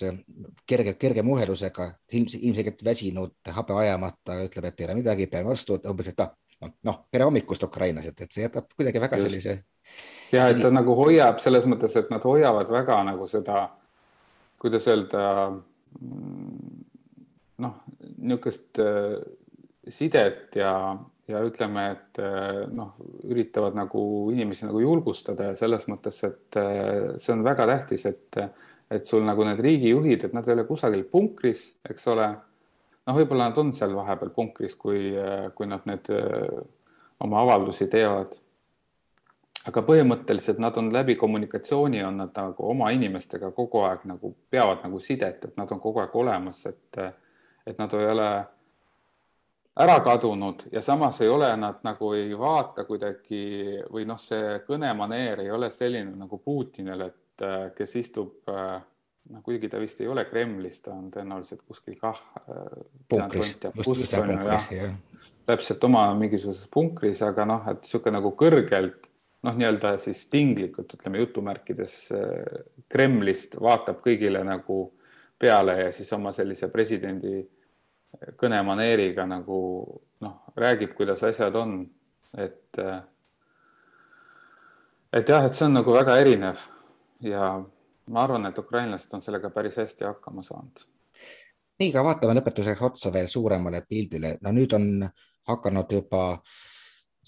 kerge, 0.67 0.93
kerge 0.99 1.23
muhelusega, 1.23 1.87
ilmselgelt 2.19 2.83
väsinud, 2.85 3.37
habe 3.55 3.77
ajamata, 3.85 4.41
ütleb, 4.45 4.67
et 4.69 4.81
ei 4.81 4.89
ole 4.89 4.97
midagi, 4.99 5.29
pean 5.31 5.47
vastu, 5.47 5.79
umbes, 5.89 6.11
et 6.11 6.23
ah, 6.25 6.33
noh, 6.65 6.73
noh, 6.89 7.01
tere 7.11 7.27
hommikust 7.29 7.63
Ukrainas, 7.63 8.09
et, 8.11 8.25
et 8.25 8.35
see 8.35 8.43
jätab 8.43 8.67
kuidagi 8.75 9.01
väga 9.01 9.21
Just. 9.21 9.29
sellise. 9.29 9.55
ja 10.35 10.49
et 10.51 10.59
ta 10.61 10.71
nagu 10.73 10.95
hoiab 10.99 11.39
selles 11.39 11.67
mõttes, 11.71 11.95
et 11.95 12.11
nad 12.11 12.27
hoiavad 12.27 12.69
väga 12.75 12.99
nagu 13.07 13.27
seda, 13.31 13.63
kuidas 14.59 14.89
öelda, 14.91 15.23
mm, 16.01 16.83
noh, 17.63 17.79
niisugust 18.19 18.83
sidet 19.89 20.59
ja, 20.59 20.73
ja 21.29 21.43
ütleme, 21.45 21.85
et 21.93 22.19
äh, 22.23 22.65
noh, 22.73 22.95
üritavad 23.29 23.77
nagu 23.77 24.01
inimesi 24.33 24.65
nagu 24.65 24.81
julgustada 24.81 25.51
ja 25.51 25.59
selles 25.59 25.85
mõttes, 25.91 26.17
et 26.25 26.57
äh, 26.59 27.13
see 27.21 27.35
on 27.35 27.45
väga 27.45 27.67
tähtis, 27.69 28.05
et, 28.09 28.41
et 28.89 29.05
sul 29.05 29.23
nagu 29.27 29.45
need 29.45 29.61
riigijuhid, 29.63 30.25
et 30.25 30.35
nad 30.35 30.47
ei 30.47 30.57
ole 30.57 30.65
kusagil 30.67 31.05
punkris, 31.11 31.67
eks 31.89 32.09
ole 32.09 32.27
noh, 32.33 33.15
võib-olla 33.15 33.49
nad 33.51 33.61
on 33.61 33.71
seal 33.77 33.93
vahepeal 33.97 34.33
punkris, 34.33 34.75
kui, 34.79 35.13
kui 35.55 35.69
nad 35.69 35.85
need 35.89 36.09
oma 37.19 37.41
avaldusi 37.41 37.87
teevad. 37.91 38.37
aga 39.67 39.81
põhimõtteliselt 39.85 40.59
nad 40.63 40.77
on 40.79 40.87
läbi 40.93 41.15
kommunikatsiooni 41.19 41.99
on 42.03 42.21
nad 42.23 42.31
nagu 42.37 42.69
oma 42.71 42.89
inimestega 42.95 43.51
kogu 43.51 43.83
aeg 43.85 44.05
nagu 44.07 44.31
peavad 44.49 44.85
nagu 44.85 44.99
sidet, 45.03 45.45
et 45.45 45.57
nad 45.57 45.71
on 45.71 45.81
kogu 45.83 45.99
aeg 45.99 46.15
olemas, 46.15 46.65
et, 46.65 46.99
et 47.67 47.77
nad 47.77 47.93
ei 47.93 48.07
ole 48.07 48.29
ära 49.79 49.99
kadunud 50.03 50.65
ja 50.71 50.81
samas 50.81 51.21
ei 51.21 51.29
ole 51.29 51.49
nad 51.57 51.83
nagu 51.83 52.13
ei 52.17 52.33
vaata 52.37 52.85
kuidagi 52.87 53.81
või 53.91 54.05
noh, 54.09 54.19
see 54.19 54.59
kõnemaneer 54.67 55.45
ei 55.45 55.51
ole 55.51 55.69
selline 55.71 56.15
nagu 56.17 56.39
Putinil, 56.43 57.05
et 57.07 57.45
kes 57.75 57.95
istub 58.01 58.49
noh, 58.49 59.43
kuigi 59.45 59.69
ta 59.69 59.79
vist 59.79 60.01
ei 60.01 60.09
ole 60.11 60.25
Kremlis, 60.29 60.81
ta 60.83 60.93
on 60.95 61.09
tõenäoliselt 61.13 61.61
kuskil 61.67 61.99
kah. 61.99 62.19
jah. 64.75 64.97
täpselt 65.49 65.83
oma 65.87 66.07
mingisuguses 66.17 66.67
punkris, 66.71 67.21
aga 67.25 67.45
noh, 67.47 67.69
et 67.71 67.85
niisugune 67.85 68.17
nagu 68.19 68.33
kõrgelt 68.37 69.09
noh, 69.45 69.55
nii-öelda 69.55 69.95
siis 70.01 70.25
tinglikult 70.31 70.97
ütleme 70.97 71.21
jutumärkides 71.23 71.95
Kremlist 72.91 73.55
vaatab 73.61 74.01
kõigile 74.03 74.43
nagu 74.45 74.81
peale 75.39 75.77
ja 75.85 75.91
siis 75.95 76.11
oma 76.13 76.33
sellise 76.35 76.67
presidendi 76.71 77.39
kõnemaneeriga 78.39 79.25
nagu 79.29 79.59
noh, 80.21 80.35
räägib, 80.57 80.93
kuidas 80.97 81.23
asjad 81.23 81.55
on, 81.55 81.81
et 82.37 82.79
et 85.13 85.29
jah, 85.29 85.45
et 85.45 85.55
see 85.55 85.65
on 85.65 85.77
nagu 85.79 85.93
väga 85.93 86.17
erinev 86.21 86.61
ja 87.25 87.51
ma 88.09 88.23
arvan, 88.23 88.49
et 88.49 88.57
ukrainlased 88.57 89.13
on 89.13 89.21
sellega 89.21 89.49
päris 89.53 89.77
hästi 89.81 90.05
hakkama 90.05 90.43
saanud. 90.45 90.85
nii, 91.79 91.91
aga 91.93 92.03
vaatame 92.03 92.35
lõpetuseks 92.39 92.83
otsa 92.85 93.13
veel 93.13 93.27
suuremale 93.27 93.83
pildile. 93.87 94.37
no 94.41 94.51
nüüd 94.51 94.73
on 94.75 95.07
hakanud 95.47 95.91
juba 95.91 96.23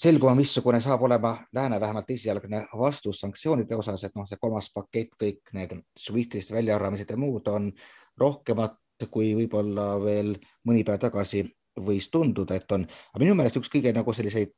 selguma, 0.01 0.35
missugune 0.35 0.81
saab 0.81 1.01
olema 1.07 1.35
lääne 1.53 1.79
vähemalt 1.79 2.09
esialgne 2.09 2.65
vastus 2.77 3.19
sanktsioonide 3.19 3.75
osas, 3.75 4.03
et 4.03 4.15
noh, 4.15 4.27
see 4.27 4.39
kolmas 4.41 4.71
pakett, 4.73 5.13
kõik 5.19 5.53
need 5.53 5.75
SWIFTist 5.97 6.53
väljaarvamised 6.53 7.09
ja 7.09 7.17
muud 7.17 7.47
on 7.47 7.71
rohkemat 8.17 8.77
kui 9.11 9.33
võib-olla 9.37 9.95
veel 10.03 10.35
mõni 10.67 10.85
päev 10.87 10.99
tagasi 11.01 11.43
võis 11.81 12.09
tunduda, 12.11 12.55
et 12.55 12.71
on, 12.75 12.83
aga 12.83 13.23
minu 13.23 13.35
meelest 13.35 13.57
üks 13.61 13.71
kõige 13.71 13.93
nagu 13.95 14.13
selliseid 14.13 14.55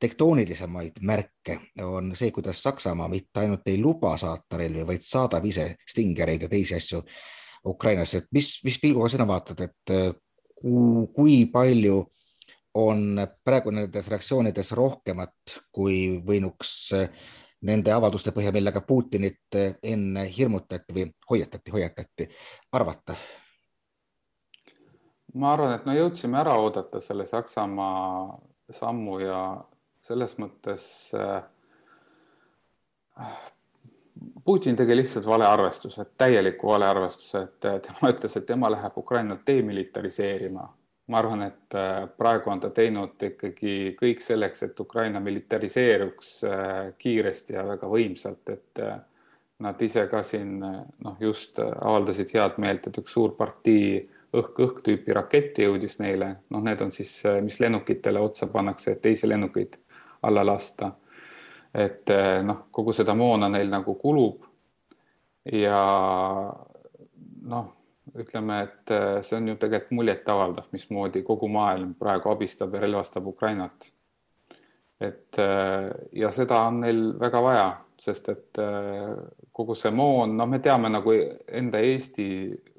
tektoonilisemaid 0.00 1.02
märke 1.04 1.58
on 1.84 2.14
see, 2.16 2.32
kuidas 2.32 2.62
Saksamaa 2.64 3.08
mitte 3.12 3.42
ainult 3.42 3.68
ei 3.68 3.78
luba 3.80 4.16
saata 4.18 4.58
relvi, 4.58 4.86
vaid 4.88 5.04
saadab 5.04 5.44
ise 5.46 5.74
Stingereid 5.86 6.46
ja 6.46 6.48
teisi 6.48 6.74
asju 6.78 7.02
Ukrainasse, 7.68 8.22
et 8.22 8.30
mis, 8.32 8.54
mis 8.64 8.78
pilguga 8.80 9.10
sina 9.12 9.26
vaatad, 9.28 9.60
et 9.66 9.94
kui 11.14 11.44
palju 11.52 12.00
on 12.80 13.20
praegu 13.44 13.74
nendes 13.74 14.08
reaktsioonides 14.08 14.72
rohkemat, 14.78 15.56
kui 15.74 16.22
võinuks 16.24 16.72
nende 17.68 17.92
avalduste 17.92 18.32
põhjal, 18.32 18.54
millega 18.56 18.80
Putinit 18.86 19.58
enne 19.82 20.24
hirmutati 20.32 20.96
või 20.96 21.06
hoiatati, 21.30 21.76
hoiatati, 21.76 22.28
arvata? 22.72 23.16
Ma 25.34 25.52
arvan, 25.54 25.74
et 25.74 25.86
me 25.86 25.94
jõudsime 25.96 26.40
ära 26.40 26.56
oodata 26.58 27.00
selle 27.04 27.26
Saksamaa 27.26 28.38
sammu 28.74 29.18
ja 29.22 29.40
selles 30.06 30.36
mõttes 30.40 30.84
äh, 31.14 31.42
Putin 34.44 34.76
tegi 34.76 34.96
lihtsalt 34.96 35.26
valearvestuse, 35.26 36.04
täieliku 36.18 36.72
valearvestuse, 36.72 37.42
et 37.46 37.60
tema 37.86 38.10
ütles, 38.12 38.36
et 38.36 38.46
tema 38.46 38.70
läheb 38.72 38.98
Ukrainat 38.98 39.46
demilitariseerima. 39.46 40.68
ma 41.10 41.18
arvan, 41.18 41.42
et 41.42 41.74
äh, 41.74 42.04
praegu 42.16 42.50
on 42.50 42.60
ta 42.62 42.70
teinud 42.70 43.22
ikkagi 43.26 43.96
kõik 43.98 44.20
selleks, 44.22 44.62
et 44.62 44.80
Ukraina 44.80 45.20
militariseeruks 45.20 46.28
äh, 46.46 46.92
kiiresti 46.98 47.56
ja 47.56 47.66
väga 47.66 47.88
võimsalt, 47.90 48.52
et 48.54 48.82
nad 49.60 49.82
ise 49.82 50.06
ka 50.08 50.22
siin 50.24 50.60
noh, 50.60 51.16
just 51.20 51.58
avaldasid 51.60 52.30
head 52.32 52.56
meelt, 52.62 52.86
et 52.86 52.98
üks 53.02 53.12
suur 53.12 53.34
partii 53.36 53.98
õhk-õhk 54.36 54.82
tüüpi 54.86 55.14
raketti 55.14 55.64
jõudis 55.66 55.98
neile, 55.98 56.34
noh, 56.54 56.62
need 56.62 56.80
on 56.84 56.92
siis, 56.94 57.16
mis 57.42 57.58
lennukitele 57.60 58.20
otsa 58.22 58.46
pannakse, 58.50 58.94
et 58.94 59.02
teisi 59.02 59.28
lennukeid 59.28 59.76
alla 60.22 60.46
lasta. 60.46 60.92
et 61.74 62.10
eh, 62.10 62.40
noh, 62.42 62.64
kogu 62.74 62.92
seda 62.92 63.14
moona 63.14 63.48
neil 63.48 63.68
nagu 63.70 63.94
kulub. 63.94 64.42
ja 65.52 65.82
noh, 67.42 67.68
ütleme, 68.18 68.62
et 68.62 68.90
eh, 68.90 69.20
see 69.22 69.36
on 69.38 69.48
ju 69.48 69.56
tegelikult 69.56 69.96
muljetavaldav, 69.98 70.68
mismoodi 70.72 71.22
kogu 71.22 71.48
maailm 71.48 71.94
praegu 71.94 72.30
abistab 72.30 72.74
ja 72.74 72.80
relvastab 72.80 73.26
Ukrainat. 73.26 73.90
et 75.00 75.38
eh, 75.38 75.90
ja 76.12 76.30
seda 76.30 76.62
on 76.68 76.80
neil 76.84 77.04
väga 77.18 77.42
vaja, 77.42 77.68
sest 78.00 78.28
et 78.32 78.58
kogu 79.52 79.74
see 79.76 79.90
moon, 79.92 80.36
noh, 80.36 80.46
me 80.48 80.58
teame 80.58 80.88
nagu 80.88 81.12
enda 81.12 81.78
Eesti 81.84 82.26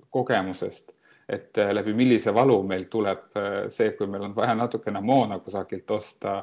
kogemusest 0.09 0.91
et 1.31 1.57
läbi 1.71 1.93
millise 1.95 2.33
valu 2.33 2.57
meil 2.67 2.89
tuleb 2.91 3.37
see, 3.69 3.93
kui 3.95 4.07
meil 4.07 4.25
on 4.27 4.35
vaja 4.35 4.55
natukene 4.55 4.99
moona 5.01 5.39
kusagilt 5.39 5.91
osta 5.91 6.41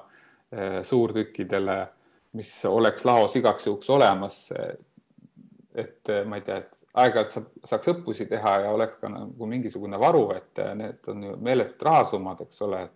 Eh, 0.52 0.82
suurtükkidele, 0.82 1.88
mis 2.32 2.64
oleks 2.64 3.04
laos 3.04 3.36
igaks 3.36 3.66
juhuks 3.66 3.90
olemas. 3.90 4.52
et 5.74 6.08
ma 6.24 6.36
ei 6.36 6.42
tea, 6.42 6.56
et 6.56 6.78
aeg-ajalt 6.94 7.30
saab, 7.30 7.50
saaks 7.64 7.90
õppusi 7.92 8.26
teha 8.26 8.54
ja 8.64 8.70
oleks 8.72 8.96
ka 8.96 9.10
nagu 9.12 9.46
mingisugune 9.46 10.00
varu, 10.00 10.22
et 10.34 10.60
need 10.74 11.10
on 11.12 11.22
ju 11.22 11.34
meeletud 11.36 11.84
rahasummad, 11.84 12.40
eks 12.40 12.62
ole. 12.62 12.88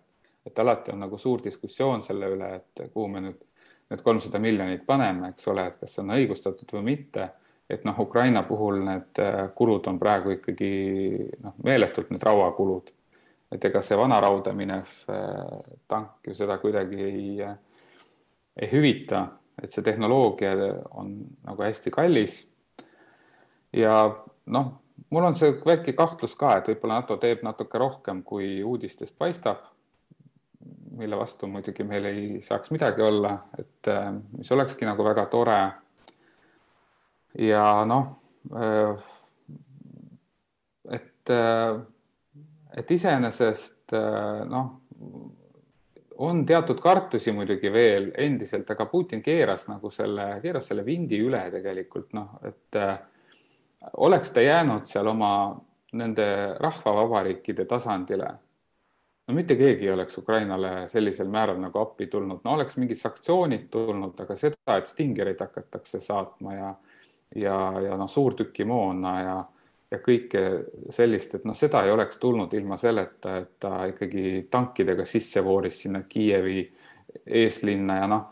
et 0.45 0.59
alati 0.59 0.91
on 0.91 0.99
nagu 0.99 1.17
suur 1.17 1.43
diskussioon 1.43 2.01
selle 2.03 2.27
üle, 2.33 2.49
et 2.55 2.81
kuhu 2.93 3.07
me 3.07 3.21
nüüd 3.21 3.45
need 3.89 4.01
kolmsada 4.01 4.39
miljonit 4.39 4.85
paneme, 4.85 5.29
eks 5.29 5.47
ole, 5.47 5.67
et 5.67 5.77
kas 5.79 5.93
see 5.93 6.01
on 6.01 6.09
õigustatud 6.17 6.73
või 6.73 6.83
mitte. 6.83 7.29
Et 7.69 7.85
noh, 7.85 7.99
Ukraina 7.99 8.43
puhul 8.43 8.83
need 8.83 9.21
kulud 9.55 9.87
on 9.87 9.99
praegu 9.99 10.35
ikkagi 10.35 10.73
noh, 11.43 11.55
meeletult 11.63 12.11
need 12.11 12.23
rauakulud 12.23 12.91
et 13.53 13.65
ega 13.69 13.81
see 13.85 13.97
vana 13.97 14.19
rauda 14.23 14.53
minev 14.55 14.89
äh, 15.11 15.57
tank 15.89 16.27
ju 16.27 16.35
seda 16.37 16.57
kuidagi 16.61 17.01
ei, 17.05 17.25
ei 18.57 18.69
hüvita, 18.71 19.25
et 19.61 19.73
see 19.73 19.85
tehnoloogia 19.85 20.53
on 20.97 21.13
nagu 21.45 21.65
hästi 21.65 21.93
kallis. 21.93 22.39
ja 23.73 23.97
noh, 24.45 24.71
mul 25.09 25.29
on 25.29 25.37
see 25.37 25.53
väike 25.65 25.93
kahtlus 25.97 26.35
ka, 26.39 26.57
et 26.57 26.71
võib-olla 26.71 27.01
NATO 27.01 27.17
teeb 27.21 27.45
natuke 27.45 27.81
rohkem, 27.81 28.23
kui 28.23 28.63
uudistest 28.63 29.17
paistab. 29.17 29.69
mille 30.93 31.17
vastu 31.17 31.47
muidugi 31.49 31.83
meil 31.83 32.05
ei 32.05 32.41
saaks 32.41 32.71
midagi 32.71 33.01
olla, 33.01 33.37
et 33.59 33.87
äh, 33.87 34.13
mis 34.37 34.51
olekski 34.51 34.85
nagu 34.85 35.03
väga 35.03 35.25
tore. 35.25 35.61
Ja 37.39 37.85
noh, 37.85 38.07
äh, 38.55 38.95
et 40.91 41.31
et 42.73 42.91
iseenesest 42.91 43.93
äh, 43.93 44.43
noh, 44.49 44.69
on 46.17 46.45
teatud 46.45 46.79
kartusi 46.81 47.31
muidugi 47.31 47.71
veel 47.73 48.11
endiselt, 48.17 48.69
aga 48.69 48.85
Putin 48.85 49.21
keeras 49.23 49.67
nagu 49.69 49.89
selle, 49.91 50.37
keeras 50.43 50.69
selle 50.69 50.85
vindi 50.85 51.19
üle 51.21 51.41
tegelikult 51.53 52.13
noh, 52.17 52.39
et 52.45 52.79
äh, 52.79 52.95
oleks 53.97 54.33
ta 54.33 54.41
jäänud 54.41 54.87
seal 54.89 55.09
oma 55.11 55.33
nende 55.93 56.25
rahvavabariikide 56.57 57.65
tasandile, 57.69 58.29
no 59.27 59.35
mitte 59.35 59.57
keegi 59.59 59.85
ei 59.85 59.93
oleks 59.93 60.17
Ukrainale 60.17 60.87
sellisel 60.89 61.29
määral 61.29 61.59
nagu 61.61 61.81
appi 61.81 62.07
tulnud, 62.09 62.41
no 62.43 62.55
oleks 62.57 62.79
mingid 62.81 62.97
sanktsioonid 62.97 63.67
tulnud, 63.73 64.17
aga 64.25 64.37
seda, 64.39 64.77
et 64.77 64.89
Stingereid 64.89 65.41
hakatakse 65.45 66.01
saatma 66.01 66.55
ja 66.57 66.71
ja, 67.35 67.57
ja 67.81 67.97
noh, 67.97 68.09
suurtükimoona 68.09 69.17
ja 69.21 69.41
ja 69.93 69.99
kõike 70.01 70.41
sellist, 70.89 71.35
et 71.37 71.43
noh, 71.45 71.53
seda 71.53 71.83
ei 71.85 71.91
oleks 71.93 72.17
tulnud 72.17 72.53
ilma 72.57 72.79
selleta, 72.81 73.35
et 73.43 73.51
ta 73.61 73.83
ikkagi 73.91 74.47
tankidega 74.49 75.05
sisse 75.05 75.43
vooris 75.45 75.83
sinna 75.83 76.01
Kiievi 76.09 76.63
eeslinna 77.43 77.99
ja 77.99 78.07
noh, 78.09 78.23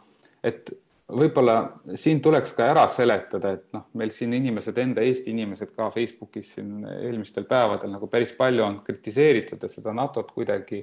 et 0.42 0.72
võib-olla 1.12 1.58
siin 2.00 2.22
tuleks 2.24 2.56
ka 2.58 2.66
ära 2.72 2.88
seletada, 2.90 3.54
et 3.54 3.68
noh, 3.76 3.88
meil 4.00 4.14
siin 4.16 4.34
inimesed, 4.34 4.78
enda 4.82 5.04
Eesti 5.06 5.36
inimesed 5.36 5.74
ka 5.76 5.92
Facebookis 5.94 6.56
siin 6.56 6.86
eelmistel 6.88 7.46
päevadel 7.50 7.94
nagu 7.94 8.10
päris 8.10 8.34
palju 8.38 8.66
on 8.66 8.80
kritiseeritud 8.86 9.62
ja 9.62 9.70
seda 9.70 9.94
NATO-t 9.94 10.34
kuidagi 10.34 10.82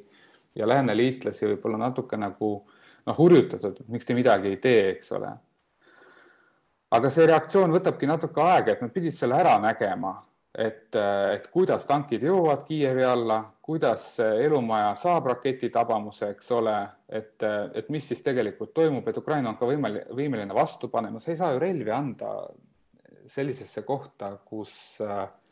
ja 0.58 0.68
lääneliitlasi 0.68 1.48
võib-olla 1.54 1.80
natuke 1.88 2.20
nagu 2.20 2.52
noh, 3.08 3.18
hurjutatud, 3.18 3.82
miks 3.90 4.06
te 4.06 4.16
midagi 4.16 4.52
ei 4.52 4.62
tee, 4.62 4.82
eks 4.94 5.14
ole. 5.18 5.32
Aga 6.90 7.10
see 7.12 7.26
reaktsioon 7.28 7.74
võtabki 7.74 8.08
natuke 8.08 8.40
aega, 8.40 8.72
et 8.72 8.82
nad 8.82 8.92
pidid 8.94 9.14
selle 9.14 9.36
ära 9.38 9.58
nägema 9.62 10.14
et, 10.58 10.96
et 11.34 11.46
kuidas 11.52 11.86
tankid 11.88 12.24
jõuavad 12.26 12.64
Kiievi 12.66 13.04
alla, 13.06 13.38
kuidas 13.62 14.10
elumaja 14.24 14.94
saab 14.98 15.30
raketitabamuse, 15.32 16.32
eks 16.34 16.50
ole, 16.56 16.76
et, 17.08 17.46
et 17.78 17.90
mis 17.94 18.08
siis 18.10 18.22
tegelikult 18.26 18.72
toimub, 18.76 19.06
et 19.08 19.20
Ukraina 19.20 19.52
on 19.52 19.58
ka 19.60 19.68
võimeline, 19.68 20.06
võimeline 20.18 20.56
vastu 20.56 20.90
panema, 20.92 21.22
sa 21.22 21.32
ei 21.32 21.40
saa 21.40 21.54
ju 21.54 21.62
relvi 21.62 21.94
anda 21.94 22.34
sellisesse 23.28 23.84
kohta, 23.86 24.32
kus 24.44 24.98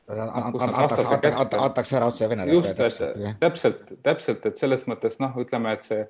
antakse 0.09 1.97
ära 1.99 2.07
otse 2.09 2.29
venelastele. 2.31 3.35
täpselt, 3.41 3.97
täpselt, 4.03 4.47
et 4.49 4.63
selles 4.63 4.87
mõttes 4.91 5.21
noh, 5.23 5.37
ütleme, 5.43 5.77
et 5.77 5.87
see 5.87 6.07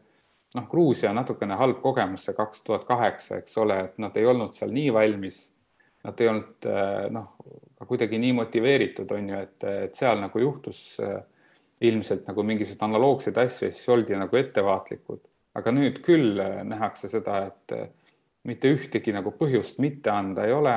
noh, 0.57 0.66
Gruusia 0.71 1.12
natukene 1.14 1.59
halb 1.61 1.83
kogemus 1.85 2.27
see 2.27 2.37
kaks 2.37 2.64
tuhat 2.64 2.87
kaheksa, 2.88 3.40
eks 3.42 3.57
ole, 3.62 3.79
et 3.88 4.03
nad 4.03 4.16
ei 4.16 4.27
olnud 4.27 4.57
seal 4.57 4.73
nii 4.75 4.92
valmis. 4.95 5.40
Nad 6.07 6.21
ei 6.23 6.29
olnud 6.31 6.69
noh, 7.12 7.31
kuidagi 7.87 8.19
nii 8.23 8.35
motiveeritud, 8.38 9.11
on 9.12 9.31
ju, 9.33 9.40
et, 9.42 9.64
et 9.87 9.99
seal 9.99 10.21
nagu 10.23 10.38
juhtus 10.38 10.81
ilmselt 11.85 12.29
nagu 12.29 12.45
mingisuguseid 12.47 12.85
analoogseid 12.87 13.40
asju 13.42 13.69
ja 13.69 13.75
siis 13.75 13.88
oldi 13.92 14.16
nagu 14.16 14.38
ettevaatlikud. 14.38 15.21
aga 15.57 15.73
nüüd 15.73 15.99
küll 16.05 16.40
nähakse 16.69 17.09
seda, 17.09 17.47
et 17.49 17.75
mitte 18.47 18.71
ühtegi 18.73 19.12
nagu 19.12 19.33
põhjust 19.37 19.81
mitte 19.83 20.11
anda 20.12 20.47
ei 20.47 20.53
ole. 20.53 20.77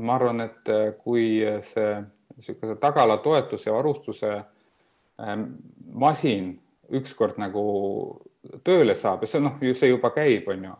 ma 0.00 0.14
arvan, 0.14 0.40
et 0.40 0.70
kui 1.04 1.42
see 1.60 1.90
niisuguse 2.36 2.78
tagala 2.80 3.18
toetuse 3.20 3.72
varustuse 3.72 4.30
masin 5.92 6.54
ükskord 6.92 7.36
nagu 7.36 7.64
tööle 8.64 8.94
saab 8.98 9.22
ja 9.22 9.30
see 9.30 9.42
noh, 9.42 9.60
see 9.60 9.92
juba 9.92 10.10
käib, 10.14 10.48
on 10.52 10.64
ju. 10.66 10.74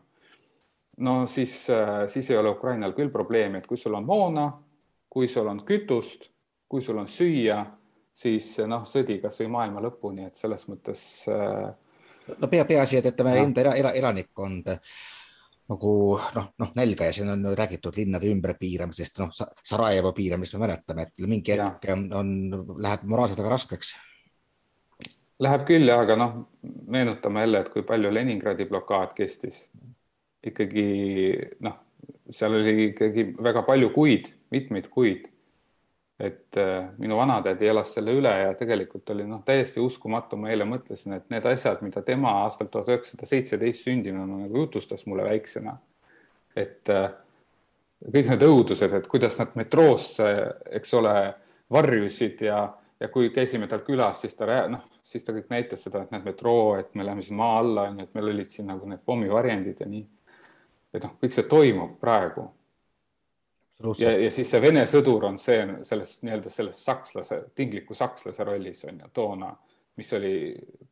no 1.07 1.15
siis, 1.31 1.55
äh, 1.71 2.07
siis 2.11 2.31
ei 2.31 2.39
ole 2.41 2.55
Ukrainal 2.57 2.95
küll 2.97 3.13
probleemi, 3.13 3.63
et 3.63 3.67
kui 3.67 3.79
sul 3.81 3.95
on 3.99 4.07
moona, 4.07 4.49
kui 5.11 5.29
sul 5.29 5.49
on 5.49 5.63
kütust, 5.67 6.29
kui 6.69 6.83
sul 6.83 6.99
on 6.99 7.09
süüa, 7.09 7.63
siis 8.13 8.55
noh, 8.67 8.87
sõdi 8.89 9.19
kasvõi 9.23 9.49
maailma 9.53 9.83
lõpuni, 9.85 10.27
et 10.29 10.37
selles 10.41 10.67
mõttes. 10.69 11.03
Äh, 11.31 12.37
no 12.39 12.51
pea, 12.51 12.67
peaasi, 12.69 13.01
et 13.01 13.11
ütleme 13.13 13.39
enda 13.41 13.65
ela, 13.65 13.75
ela, 13.79 13.97
elanikkond 14.03 14.77
nagu 15.73 15.93
noh, 16.37 16.47
noh 16.59 16.73
nälga 16.77 17.07
ja 17.09 17.15
siin 17.17 17.31
on 17.33 17.47
räägitud 17.57 17.97
linnade 17.97 18.29
ümberpiiramisest, 18.29 19.21
noh 19.23 19.31
Sarajevo 19.33 20.13
piiramist 20.17 20.57
me 20.57 20.67
mäletame, 20.67 21.07
et 21.07 21.29
mingi 21.31 21.55
hetk 21.55 21.87
on, 21.95 22.09
on, 22.19 22.33
läheb 22.83 23.07
moraalselt 23.09 23.41
väga 23.41 23.55
raskeks 23.55 23.95
Läheb 25.43 25.65
küll 25.67 25.89
jah, 25.89 26.03
aga 26.05 26.17
noh, 26.19 26.35
meenutame 26.93 27.43
jälle, 27.43 27.63
et 27.65 27.71
kui 27.73 27.83
palju 27.87 28.13
Leningradi 28.15 28.67
blokaad 28.71 29.15
kestis. 29.17 29.69
ikkagi 30.43 30.85
noh, 31.63 31.77
seal 32.31 32.55
oli 32.59 32.89
ikkagi 32.89 33.29
väga 33.43 33.63
palju 33.67 33.91
kuid, 33.95 34.33
mitmeid 34.51 34.89
kuid. 34.91 35.29
et 36.23 36.57
äh, 36.61 36.85
minu 37.03 37.17
vanatädi 37.19 37.67
elas 37.67 37.95
selle 37.97 38.13
üle 38.15 38.31
ja 38.31 38.53
tegelikult 38.55 39.11
oli 39.11 39.25
noh, 39.27 39.41
täiesti 39.43 39.81
uskumatu, 39.83 40.37
ma 40.39 40.53
eile 40.53 40.63
mõtlesin, 40.69 41.17
et 41.17 41.25
need 41.33 41.47
asjad, 41.51 41.81
mida 41.83 42.03
tema 42.07 42.37
aastal 42.45 42.69
tuhat 42.71 42.93
üheksasada 42.93 43.27
seitseteist 43.27 43.89
sündinuna 43.89 44.45
nagu 44.45 44.61
jutustas 44.61 45.03
mulle 45.11 45.25
väiksena, 45.27 45.73
et 46.55 46.93
äh, 46.95 47.09
kõik 48.05 48.31
need 48.31 48.47
õudused, 48.47 48.95
et 48.95 49.09
kuidas 49.11 49.41
nad 49.41 49.57
metroosse, 49.59 50.29
eks 50.79 50.95
ole, 51.01 51.17
varjusid 51.73 52.47
ja 52.47 52.61
ja 53.03 53.09
kui 53.09 53.31
käisime 53.35 53.67
tal 53.67 53.83
külas, 53.83 54.21
siis 54.23 54.37
ta 54.39 54.47
noh, 54.71 54.85
siis 55.03 55.25
ta 55.25 55.35
kõik 55.35 55.51
näitas 55.51 55.83
seda, 55.85 56.05
et 56.05 56.13
näed 56.15 56.27
metroo, 56.27 56.77
et 56.79 56.95
me 56.95 57.07
läheme 57.07 57.23
siin 57.27 57.39
maa 57.39 57.59
alla, 57.61 57.89
onju, 57.91 58.07
et 58.07 58.15
meil 58.17 58.31
olid 58.33 58.51
siin 58.53 58.69
nagu 58.71 58.89
need 58.89 59.03
pommivarjendid 59.07 59.83
ja 59.83 59.89
nii. 59.91 60.05
et 60.93 61.07
noh, 61.07 61.15
kõik 61.23 61.35
see 61.35 61.49
toimub 61.49 61.97
praegu. 62.01 62.47
ja, 63.99 64.13
ja 64.19 64.31
siis 64.31 64.51
see 64.51 64.61
Vene 64.63 64.85
sõdur 64.87 65.27
on 65.27 65.39
see 65.43 65.59
selles 65.89 66.15
nii-öelda 66.23 66.51
selles 66.51 66.85
sakslase, 66.85 67.43
tingliku 67.55 67.95
sakslase 67.99 68.45
rollis 68.45 68.85
on 68.85 69.03
ju 69.03 69.11
toona, 69.13 69.51
mis 69.97 70.13
oli 70.13 70.35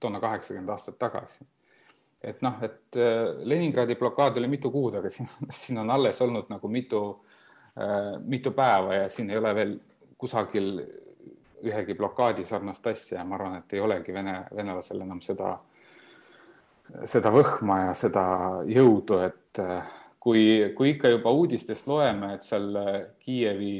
toona 0.00 0.20
kaheksakümmend 0.20 0.74
aastat 0.74 0.98
tagasi. 0.98 1.44
et 2.22 2.42
noh, 2.42 2.58
et 2.62 2.96
äh, 2.96 3.44
Leningradi 3.46 3.94
blokaad 3.96 4.36
oli 4.36 4.48
mitu 4.48 4.70
kuud, 4.70 4.98
aga 4.98 5.10
siin, 5.10 5.28
siin 5.62 5.78
on 5.78 5.90
alles 5.90 6.20
olnud 6.20 6.50
nagu 6.50 6.68
mitu 6.68 7.04
äh,, 7.78 8.18
mitu 8.26 8.50
päeva 8.50 9.04
ja 9.04 9.08
siin 9.08 9.30
ei 9.30 9.38
ole 9.38 9.54
veel 9.54 9.78
kusagil 10.18 10.82
ühegi 11.66 11.94
blokaadi 11.94 12.44
sarnast 12.44 12.86
asja 12.86 13.18
ja 13.18 13.24
ma 13.24 13.36
arvan, 13.38 13.58
et 13.60 13.74
ei 13.76 13.80
olegi 13.80 14.14
vene, 14.14 14.36
venelasel 14.56 15.04
enam 15.04 15.20
seda, 15.24 15.54
seda 17.04 17.32
võhma 17.34 17.80
ja 17.86 17.94
seda 17.98 18.24
jõudu, 18.68 19.20
et 19.26 19.62
äh, 19.62 19.94
kui, 20.20 20.42
kui 20.76 20.94
ikka 20.94 21.12
juba 21.12 21.32
uudistest 21.36 21.88
loeme, 21.90 22.34
et 22.34 22.46
seal 22.46 22.74
äh, 22.80 22.90
Kiievi 23.20 23.74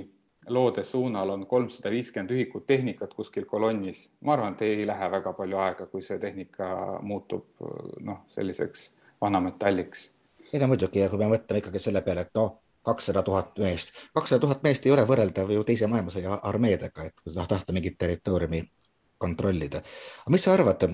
loode 0.51 0.85
suunal 0.85 1.35
on 1.35 1.45
kolmsada 1.47 1.93
viiskümmend 1.93 2.33
ühikut 2.35 2.67
tehnikat 2.67 3.13
kuskil 3.15 3.45
kolonnis, 3.47 4.09
ma 4.25 4.35
arvan, 4.37 4.57
et 4.57 4.65
ei 4.67 4.87
lähe 4.89 5.11
väga 5.13 5.35
palju 5.37 5.61
aega, 5.61 5.87
kui 5.91 6.03
see 6.03 6.19
tehnika 6.19 6.71
muutub 7.07 7.69
noh, 8.01 8.25
selliseks 8.33 8.89
vanametalliks. 9.21 10.11
ei 10.53 10.59
no 10.61 10.67
muidugi 10.73 11.05
ja 11.05 11.11
kui 11.13 11.21
me 11.21 11.29
mõtleme 11.35 11.63
ikkagi 11.63 11.83
selle 11.83 12.03
peale, 12.03 12.27
et 12.27 12.35
noh 12.35 12.57
kakssada 12.85 13.23
tuhat 13.23 13.59
meest. 13.59 13.93
kakssada 14.15 14.41
tuhat 14.41 14.63
meest 14.63 14.87
ei 14.87 14.93
ole 14.93 15.05
võrreldav 15.09 15.53
ju 15.53 15.65
teise 15.69 15.89
maailmasõja 15.91 16.41
armeedega, 16.49 17.05
et 17.11 17.21
kui 17.21 17.35
tahta 17.37 17.73
mingit 17.77 17.99
territooriumi 17.99 18.63
kontrollida. 19.19 19.83
aga 20.25 20.33
mis 20.33 20.45
sa 20.45 20.55
arvad, 20.57 20.87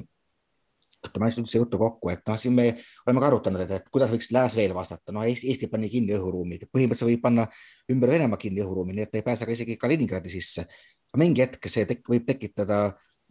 võtame 1.06 1.28
asja 1.28 1.42
üldse 1.42 1.60
jutu 1.60 1.78
kokku, 1.78 2.10
et 2.10 2.22
noh, 2.26 2.38
siin 2.40 2.54
me 2.56 2.66
oleme 3.06 3.22
ka 3.22 3.30
arutanud, 3.30 3.62
et, 3.62 3.74
et 3.78 3.88
kuidas 3.92 4.10
võiks 4.10 4.30
lääs 4.34 4.56
veel 4.58 4.74
vastata, 4.74 5.14
no 5.14 5.24
Eesti, 5.26 5.68
pani 5.70 5.90
kinni 5.92 6.16
õhuruumi, 6.18 6.58
põhimõtteliselt 6.66 7.12
võib 7.12 7.22
panna 7.22 7.46
ümber 7.92 8.14
Venemaa 8.16 8.40
kinni 8.42 8.64
õhuruumi, 8.64 8.96
nii 8.96 9.06
et 9.06 9.18
ei 9.20 9.26
pääse 9.26 9.46
ka 9.46 9.54
isegi 9.54 9.78
Kaliningradi 9.80 10.32
sisse. 10.32 10.66
mingi 11.16 11.40
hetk 11.40 11.68
see 11.72 11.86
tek 11.88 12.02
võib 12.10 12.26
tekitada 12.26 12.80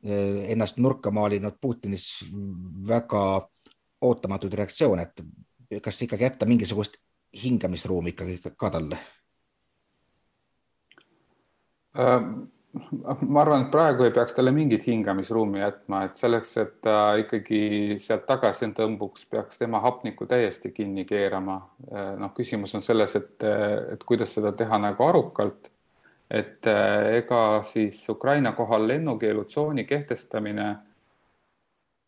eh, 0.04 0.52
ennast 0.54 0.80
nurka 0.80 1.12
maalinud 1.12 1.60
Putinis 1.62 2.24
väga 2.88 3.46
ootamatuid 4.02 4.54
reaktsioone, 4.54 5.04
et 5.04 5.82
kas 5.84 6.02
ikkagi 6.02 6.24
jätta 6.24 6.46
mingisugust 6.46 6.98
hingamisruumi 7.43 8.13
ikkagi 8.13 8.39
ka 8.58 8.69
talle? 8.69 8.98
Äh, 12.00 12.21
ma 13.28 13.41
arvan, 13.41 13.65
et 13.65 13.71
praegu 13.71 14.04
ei 14.04 14.12
peaks 14.12 14.36
talle 14.36 14.52
mingit 14.52 14.88
hingamisruumi 14.88 15.62
jätma, 15.62 16.02
et 16.08 16.17
selleks, 16.19 16.56
et 16.60 16.74
ta 16.84 16.98
ikkagi 17.19 17.62
sealt 18.02 18.26
tagasi 18.28 18.67
tõmbuks, 18.76 19.28
peaks 19.32 19.62
tema 19.62 19.80
hapnikku 19.84 20.28
täiesti 20.28 20.71
kinni 20.76 21.06
keerama. 21.08 21.60
Äh, 21.91 22.12
noh, 22.19 22.34
küsimus 22.36 22.76
on 22.76 22.84
selles, 22.84 23.15
et, 23.15 23.48
et 23.93 24.04
kuidas 24.04 24.36
seda 24.36 24.52
teha 24.52 24.82
nagu 24.82 25.08
arukalt. 25.08 25.71
et 26.30 26.67
äh, 26.67 27.15
ega 27.19 27.62
siis 27.63 28.00
Ukraina 28.10 28.52
kohal 28.58 28.88
lennukeelutsooni 28.88 29.84
kehtestamine 29.86 30.76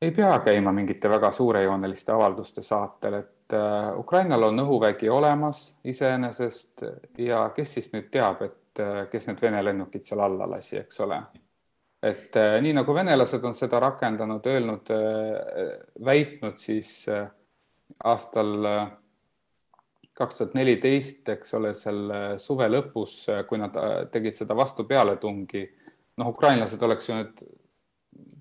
ei 0.02 0.12
pea 0.12 0.40
käima 0.40 0.72
mingite 0.74 1.10
väga 1.10 1.32
suurejooneliste 1.32 2.12
avalduste 2.12 2.62
saatel, 2.62 3.14
et 3.14 3.37
et 3.48 3.54
äh, 3.54 4.00
Ukrainal 4.00 4.44
on 4.44 4.60
õhuvägi 4.60 5.10
olemas 5.10 5.78
iseenesest 5.84 6.84
ja 7.18 7.50
kes 7.56 7.74
siis 7.78 7.92
nüüd 7.94 8.10
teab, 8.12 8.42
et 8.44 8.80
äh, 8.80 9.06
kes 9.12 9.28
need 9.28 9.42
Vene 9.42 9.64
lennukid 9.64 10.04
seal 10.04 10.20
alla 10.20 10.50
lasi, 10.50 10.78
eks 10.78 11.00
ole. 11.00 11.22
et 12.04 12.36
äh, 12.36 12.60
nii 12.62 12.74
nagu 12.76 12.94
venelased 12.94 13.44
on 13.44 13.56
seda 13.56 13.80
rakendanud, 13.80 14.46
öelnud, 14.46 14.92
väitnud 16.06 16.58
siis 16.60 17.06
aastal 18.04 18.68
kaks 20.14 20.36
tuhat 20.36 20.54
neliteist, 20.58 21.24
eks 21.30 21.54
ole, 21.54 21.74
seal 21.74 22.12
suve 22.42 22.68
lõpus, 22.68 23.16
kui 23.48 23.58
nad 23.62 23.80
tegid 24.12 24.36
seda 24.36 24.56
vastupealetungi, 24.58 25.64
noh, 26.18 26.34
ukrainlased 26.34 26.84
oleks 26.84 27.10
ju 27.10 27.16
need 27.16 27.42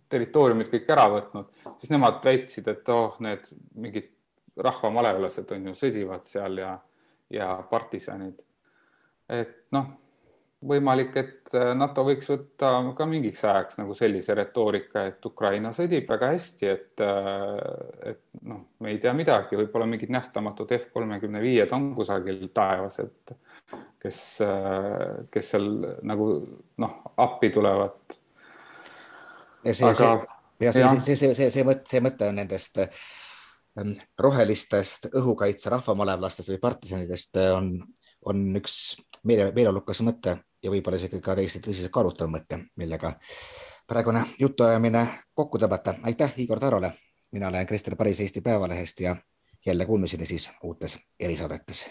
territooriumid 0.08 0.70
kõik 0.72 0.90
ära 0.90 1.06
võtnud, 1.12 1.50
siis 1.78 1.92
nemad 1.92 2.20
väitsid, 2.24 2.68
et 2.72 2.88
oh, 2.94 3.16
need 3.20 3.46
mingid 3.74 4.15
rahvamalevalased 4.56 5.52
on 5.56 5.70
ju, 5.70 5.76
sõdivad 5.76 6.26
seal 6.28 6.58
ja, 6.62 6.72
ja 7.32 7.52
partisanid. 7.70 8.40
et 9.28 9.56
noh, 9.74 9.88
võimalik, 10.66 11.16
et 11.20 11.54
äh, 11.54 11.72
NATO 11.76 12.04
võiks 12.06 12.28
võtta 12.30 12.70
ka 12.96 13.06
mingiks 13.08 13.42
ajaks 13.44 13.80
nagu 13.80 13.94
sellise 13.96 14.34
retoorika, 14.38 15.06
et 15.10 15.26
Ukraina 15.28 15.72
sõdib 15.76 16.08
väga 16.08 16.30
hästi, 16.32 16.70
et, 16.70 17.02
äh, 17.04 18.12
et 18.12 18.22
noh, 18.48 18.62
me 18.80 18.94
ei 18.94 19.00
tea 19.02 19.12
midagi, 19.16 19.58
võib-olla 19.60 19.88
mingid 19.90 20.12
nähtamatud 20.14 20.72
F 20.78 20.88
kolmekümne 20.94 21.42
viied 21.44 21.72
on 21.76 21.90
kusagil 21.96 22.40
taevas, 22.54 23.00
et 23.04 23.36
kes, 24.02 24.22
äh, 24.46 25.26
kes 25.32 25.52
seal 25.54 25.68
nagu 26.06 26.30
noh, 26.82 26.96
appi 27.16 27.52
tulevad. 27.54 28.16
ja 29.66 29.74
see 29.74 29.94
see, 29.94 30.16
ja 30.60 30.72
see, 30.72 30.88
see, 30.88 30.98
see, 30.98 31.16
see, 31.16 31.34
see, 31.34 31.50
see 31.50 31.64
mõte, 31.66 31.84
see 31.90 32.00
mõte 32.00 32.30
on 32.30 32.40
nendest 32.40 32.78
äh, 32.80 33.06
rohelistest 34.18 35.10
õhukaitse 35.14 35.70
rahvamalevlastest 35.70 36.48
või 36.54 36.60
partisanidest 36.62 37.36
äh, 37.40 37.52
on, 37.56 37.70
on 38.24 38.46
üks 38.56 38.96
meele, 39.24 39.50
meeleolukas 39.54 40.02
mõte 40.06 40.38
ja 40.62 40.72
võib-olla 40.72 41.00
isegi 41.00 41.20
ka 41.20 41.36
täiesti 41.36 41.62
tõsiselt 41.64 41.92
kaalutav 41.94 42.30
mõte, 42.32 42.62
millega 42.76 43.14
praegune 43.86 44.24
jutuajamine 44.38 45.06
kokku 45.34 45.58
tõmmata. 45.58 45.98
aitäh 46.02 46.34
Igor 46.42 46.60
Tarole, 46.60 46.92
mina 47.32 47.48
olen 47.48 47.66
Krister 47.66 47.96
Paris 47.96 48.20
Eesti 48.20 48.40
Päevalehest 48.40 49.00
ja 49.00 49.16
jälle 49.66 49.86
kuulmiseni 49.86 50.26
siis 50.26 50.50
uutes 50.62 50.98
erisaadetes 51.20 51.86